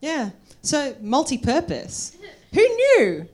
[0.01, 0.31] yeah.
[0.61, 2.17] So multi-purpose.
[2.53, 3.27] Who knew?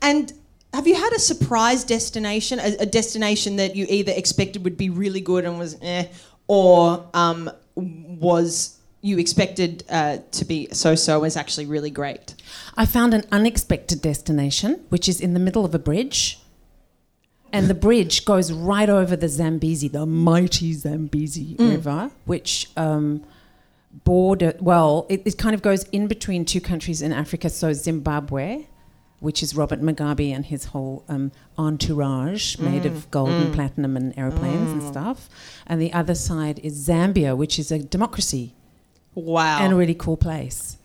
[0.00, 0.32] And
[0.72, 4.90] have you had a surprise destination, a, a destination that you either expected would be
[4.90, 6.06] really good and was eh,
[6.46, 12.34] or um, was you expected uh, to be so-so was actually really great?
[12.74, 16.40] I found an unexpected destination, which is in the middle of a bridge.
[17.52, 21.70] And the bridge goes right over the Zambezi, the mighty Zambezi Mm.
[21.72, 23.22] River, which um,
[24.04, 24.54] border.
[24.58, 27.50] Well, it, it kind of goes in between two countries in Africa.
[27.50, 28.66] So Zimbabwe,
[29.20, 33.54] which is Robert Mugabe and his whole um, entourage made of gold and mm.
[33.54, 35.28] platinum and airplanes and stuff,
[35.66, 38.54] and the other side is Zambia, which is a democracy
[39.14, 39.60] Wow.
[39.60, 40.76] and a really cool place.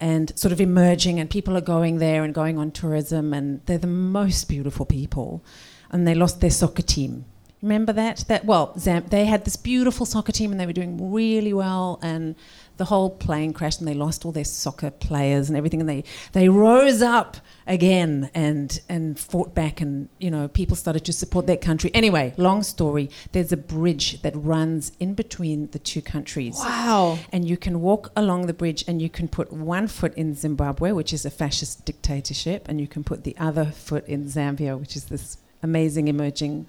[0.00, 3.78] And sort of emerging, and people are going there and going on tourism, and they're
[3.78, 5.42] the most beautiful people.
[5.90, 7.24] And they lost their soccer team.
[7.62, 8.24] Remember that?
[8.28, 11.98] That well, Zam- they had this beautiful soccer team, and they were doing really well.
[12.02, 12.36] And
[12.76, 15.80] the whole plane crashed, and they lost all their soccer players and everything.
[15.80, 21.04] And they they rose up again and and fought back, and you know people started
[21.06, 21.90] to support their country.
[21.94, 23.10] Anyway, long story.
[23.32, 27.18] There's a bridge that runs in between the two countries wow.
[27.32, 30.92] and you can walk along the bridge and you can put one foot in Zimbabwe,
[30.92, 34.96] which is a fascist dictatorship, and you can put the other foot in Zambia, which
[34.96, 36.66] is this amazing emerging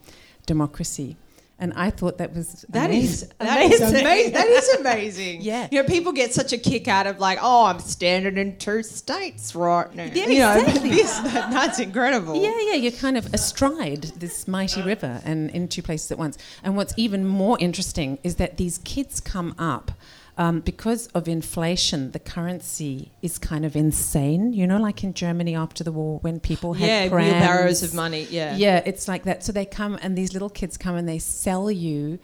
[0.54, 1.16] democracy.
[1.62, 3.30] And I thought that was That is amazing.
[3.39, 4.34] that is amazing.
[4.34, 5.41] That is amazing.
[5.41, 5.68] Yeah.
[5.70, 8.82] You know, people get such a kick out of like, oh, I'm standing in two
[8.82, 10.06] states right now.
[10.06, 10.89] Yeah, you know, exactly.
[10.91, 12.41] this- that's incredible.
[12.41, 16.38] Yeah, yeah, you're kind of astride this mighty river and in two places at once.
[16.64, 19.91] And what's even more interesting is that these kids come up
[20.40, 22.12] um, because of inflation.
[22.12, 24.54] The currency is kind of insane.
[24.54, 27.32] You know, like in Germany after the war when people had Yeah, prams.
[27.34, 28.26] wheelbarrows of money.
[28.32, 28.56] Yeah.
[28.56, 29.44] Yeah, it's like that.
[29.44, 32.18] So they come and these little kids come and they sell you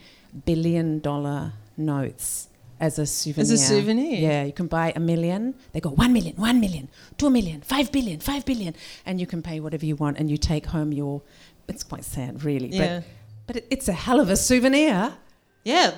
[0.45, 2.47] billion dollar notes
[2.79, 3.43] as a souvenir.
[3.43, 4.17] As a souvenir?
[4.19, 5.53] Yeah, you can buy a million.
[5.73, 9.41] They go one million, one million, two million, five billion, five billion, and you can
[9.41, 11.21] pay whatever you want, and you take home your.
[11.67, 12.67] It's quite sad, really.
[12.69, 12.99] Yeah.
[12.99, 13.03] But
[13.47, 15.13] but it, it's a hell of a souvenir.
[15.63, 15.91] Yeah.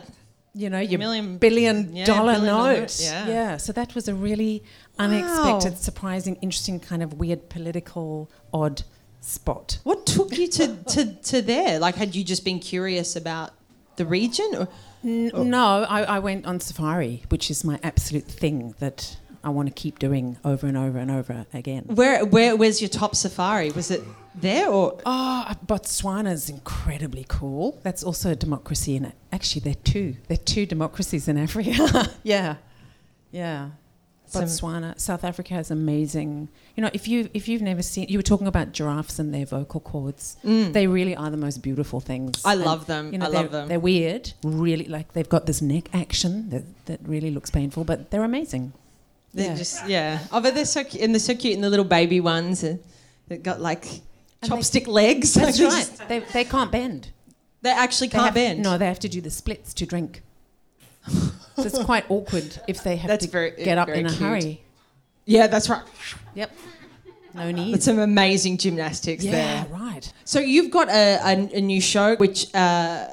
[0.57, 2.45] You know, your Million- billion yeah, dollar billion
[2.81, 2.99] note.
[2.99, 3.27] yeah.
[3.27, 3.57] yeah.
[3.57, 4.63] So that was a really
[4.97, 8.83] unexpected, surprising, interesting kind of weird political odd
[9.21, 9.79] spot.
[9.83, 11.79] What took you to, to, to there?
[11.79, 13.51] Like, had you just been curious about
[13.97, 14.49] the region?
[14.57, 14.67] Or?
[15.03, 15.43] N- oh.
[15.43, 19.73] No, I, I went on safari, which is my absolute thing that I want to
[19.73, 21.83] keep doing over and over and over again.
[21.85, 23.71] Where, where, where's your top safari?
[23.71, 24.01] Was it
[24.41, 24.99] there or?
[25.05, 27.79] Oh, Botswana's incredibly cool.
[27.83, 29.15] That's also a democracy in it.
[29.31, 30.15] Actually, they're two.
[30.27, 32.11] They're two democracies in Africa.
[32.23, 32.55] yeah,
[33.31, 33.69] yeah.
[34.33, 36.49] Botswana, South Africa is amazing.
[36.75, 39.45] You know, if you if you've never seen, you were talking about giraffes and their
[39.45, 40.35] vocal cords.
[40.43, 42.41] They really are the most beautiful things.
[42.43, 42.49] Mm.
[42.49, 43.13] I And, love them.
[43.13, 43.69] You know, I love them.
[43.69, 44.83] They're weird, really.
[44.85, 48.73] Like they've got this neck action that that really looks painful, but they're amazing.
[49.33, 49.55] They're Yeah.
[49.55, 50.19] just yeah.
[50.31, 52.75] Oh, but they're so cute, and they're so cute, and the little baby ones uh,
[53.29, 53.85] that got like
[54.41, 55.33] And they- chopstick legs.
[55.33, 56.07] That's Like, right.
[56.07, 57.11] They they can't bend.
[57.61, 58.61] They actually can't have- bend.
[58.63, 60.21] No, they have to do the splits to drink.
[61.07, 64.21] so it's quite awkward if they have That's to very- get up in a cute.
[64.21, 64.61] hurry.
[65.25, 65.83] Yeah, that's right.
[66.35, 66.51] Yep.
[67.33, 67.73] No need.
[67.73, 69.65] That's some amazing gymnastics yeah, there.
[69.79, 70.11] right.
[70.25, 73.07] So you've got a, a, a new show, which uh,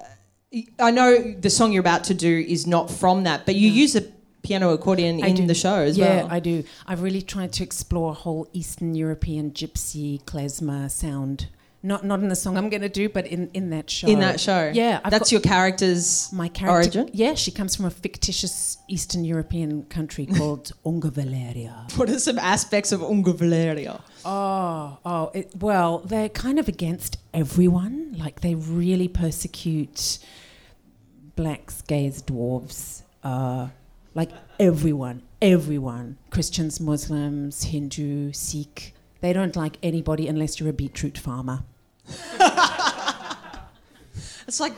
[0.78, 3.96] I know the song you're about to do is not from that, but you use
[3.96, 4.02] a
[4.44, 5.46] piano accordion I in do.
[5.46, 6.26] the show as yeah, well.
[6.26, 6.64] Yeah, I do.
[6.86, 11.48] I've really tried to explore a whole Eastern European gypsy klezmer sound.
[11.82, 14.08] Not not in the song I'm going to do, but in, in that show.
[14.08, 14.70] in that show.
[14.72, 17.00] Yeah, I've that's your character's my character.
[17.00, 17.10] origin.
[17.12, 21.86] Yeah, she comes from a fictitious Eastern European country called Unga Valeria.
[21.96, 24.00] What are some aspects of Unga Valeria?
[24.24, 28.14] Oh, oh, it, well, they're kind of against everyone.
[28.16, 30.18] Like they really persecute
[31.36, 33.68] blacks, gays, dwarves, uh,
[34.14, 36.18] like everyone, everyone.
[36.30, 38.94] Christians, Muslims, Hindu, Sikh.
[39.20, 41.64] They don't like anybody unless you're a beetroot farmer.
[44.46, 44.74] It's like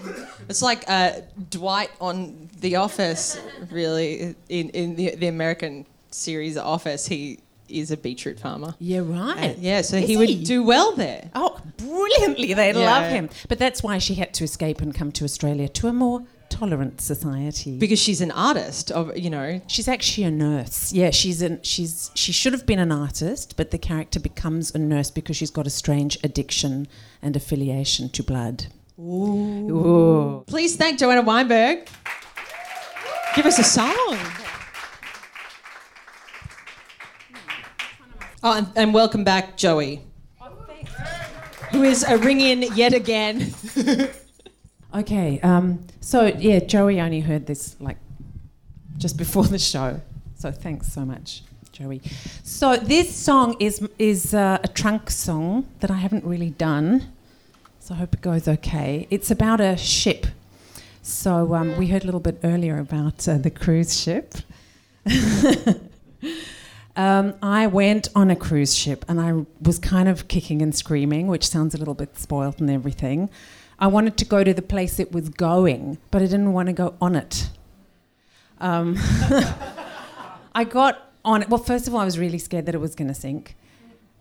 [0.48, 1.12] it's like uh,
[1.50, 3.38] Dwight on The Office,
[3.70, 4.36] really.
[4.48, 8.74] In, in the, the American series Office, he is a beetroot farmer.
[8.78, 9.50] Yeah, right.
[9.50, 11.30] Uh, yeah, so Is he would do well there.
[11.34, 12.54] Oh, brilliantly.
[12.54, 12.78] They Yeah.
[12.78, 13.28] love him.
[13.48, 17.00] But that's why she had to escape and come to Australia to a more tolerant
[17.00, 17.78] society.
[17.78, 19.60] Because she's an artist, of you know.
[19.66, 20.92] She's actually a nurse.
[20.92, 24.78] Yeah, she's an she's she should have been an artist, but the character becomes a
[24.78, 26.88] nurse because she's got a strange addiction
[27.22, 28.66] and affiliation to blood.
[28.98, 30.44] Ooh.
[30.46, 31.88] Please thank Joanna Weinberg.
[33.34, 34.18] Give us a song.
[38.42, 40.02] Oh, and, and welcome back, Joey.
[40.40, 40.46] Oh,
[41.72, 43.52] Who is a ring in yet again.
[44.94, 47.98] Okay, um, so yeah, Joey only heard this like
[48.96, 50.00] just before the show,
[50.36, 51.42] so thanks so much,
[51.72, 52.00] Joey.
[52.42, 57.08] So this song is is uh, a trunk song that I haven't really done,
[57.80, 59.06] so I hope it goes okay.
[59.10, 60.26] It's about a ship.
[61.02, 64.34] So um, we heard a little bit earlier about uh, the cruise ship.
[66.96, 71.26] Um, I went on a cruise ship and I was kind of kicking and screaming,
[71.26, 73.28] which sounds a little bit spoilt and everything.
[73.78, 76.72] I wanted to go to the place it was going, but I didn't want to
[76.72, 77.50] go on it.
[78.58, 78.96] Um,
[80.54, 81.48] I got on it.
[81.50, 83.56] Well, first of all, I was really scared that it was going to sink.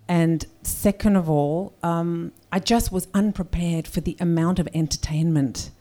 [0.07, 5.71] And second of all, um, I just was unprepared for the amount of entertainment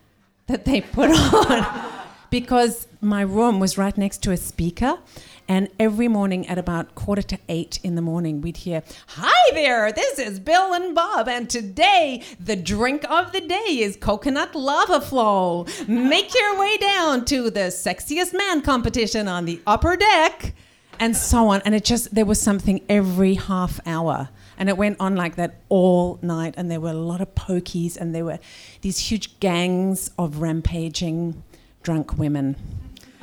[0.47, 1.11] that they put
[1.51, 1.93] on
[2.31, 4.99] because my room was right next to a speaker.
[5.47, 9.93] And every morning at about quarter to eight in the morning, we'd hear, Hi there,
[9.93, 15.03] this is Bill and Bob, and today the drink of the day is coconut lava
[15.03, 15.67] flow.
[15.87, 20.55] Make your way down to the sexiest man competition on the upper deck,
[20.99, 21.61] and so on.
[21.67, 24.31] And it just, there was something every half hour.
[24.57, 27.99] And it went on like that all night, and there were a lot of pokies,
[27.99, 28.39] and there were
[28.81, 31.43] these huge gangs of rampaging
[31.83, 32.57] drunk women.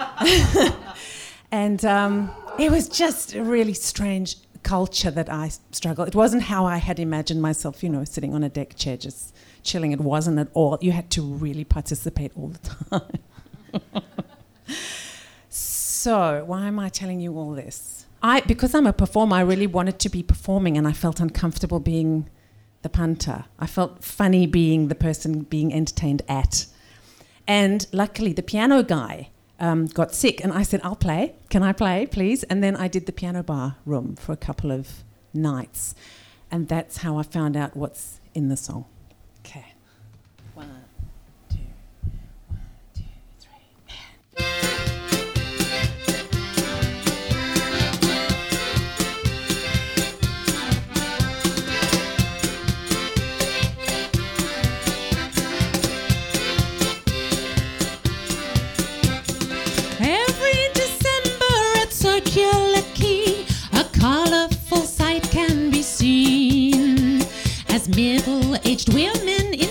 [1.51, 6.07] and um, it was just a really strange culture that I struggled.
[6.07, 9.35] It wasn't how I had imagined myself, you know, sitting on a deck chair just
[9.63, 9.91] chilling.
[9.91, 10.77] It wasn't at all.
[10.81, 12.99] You had to really participate all the
[13.89, 14.01] time.
[15.49, 18.05] so, why am I telling you all this?
[18.23, 21.79] I because I'm a performer, I really wanted to be performing and I felt uncomfortable
[21.79, 22.29] being
[22.83, 23.45] the punter.
[23.59, 26.67] I felt funny being the person being entertained at.
[27.47, 29.29] And luckily, the piano guy
[29.61, 31.35] um, got sick, and I said, I'll play.
[31.49, 32.43] Can I play, please?
[32.43, 35.95] And then I did the piano bar room for a couple of nights.
[36.49, 38.85] And that's how I found out what's in the song.
[39.45, 39.73] Okay.
[68.71, 69.70] Middle-aged women in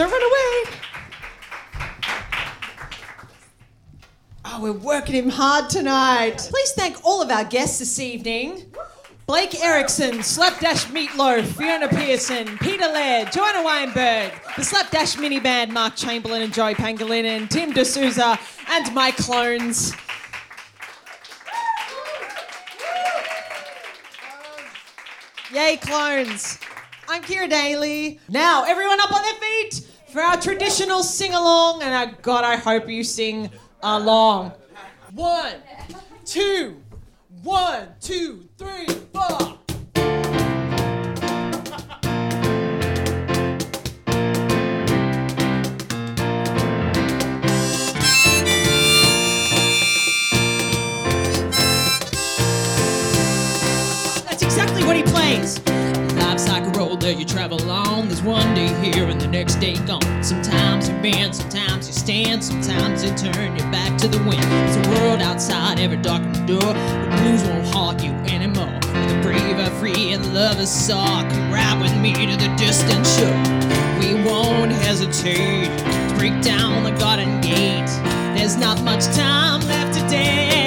[0.00, 0.78] Don't run away.
[4.46, 6.38] Oh, we're working him hard tonight.
[6.38, 8.72] Please thank all of our guests this evening.
[9.26, 15.96] Blake Erickson, Slapdash Meatloaf, Fiona Pearson, Peter Laird, Joanna Weinberg, the Slapdash mini band, Mark
[15.96, 18.38] Chamberlain and Joey and Tim D'Souza,
[18.70, 19.92] and my clones.
[25.52, 26.58] Yay, clones.
[27.06, 28.18] I'm Keira Daley.
[28.30, 32.56] Now, everyone up on their feet for our traditional sing along, and uh, God, I
[32.56, 33.48] hope you sing
[33.82, 34.52] along.
[35.14, 35.54] One,
[36.24, 36.82] two,
[37.42, 39.58] one, two, three, four.
[54.24, 55.60] That's exactly what he plays.
[56.16, 57.59] Life's like a road that you travel
[59.74, 60.22] day gone.
[60.22, 64.42] Sometimes you bend, sometimes you stand, sometimes you turn your back to the wind.
[64.42, 66.58] There's a world outside every darkened door.
[66.60, 68.78] The blues won't haunt you anymore.
[68.80, 71.22] The brave are free and love is saw.
[71.28, 73.42] Come ride with me to the distant shore.
[74.00, 77.90] We won't hesitate to break down the garden gate.
[78.36, 80.59] There's not much time left today.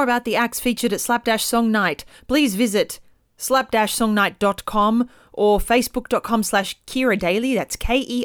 [0.00, 3.00] More about the acts featured at Slapdash Song Night, please visit
[3.36, 8.20] slapdashsongnight.com or facebook.com slash Keira Daley, that's K-E-I-R-A-D-A-L-E-Y,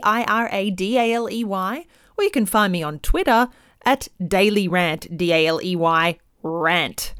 [2.18, 3.50] or you can find me on Twitter
[3.84, 7.14] at Daley Rant, D-A-L-E-Y, rant.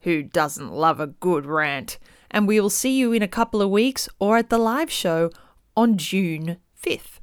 [0.00, 1.98] Who doesn't love a good rant?
[2.30, 5.30] And we will see you in a couple of weeks or at the live show
[5.74, 7.15] on June 5th.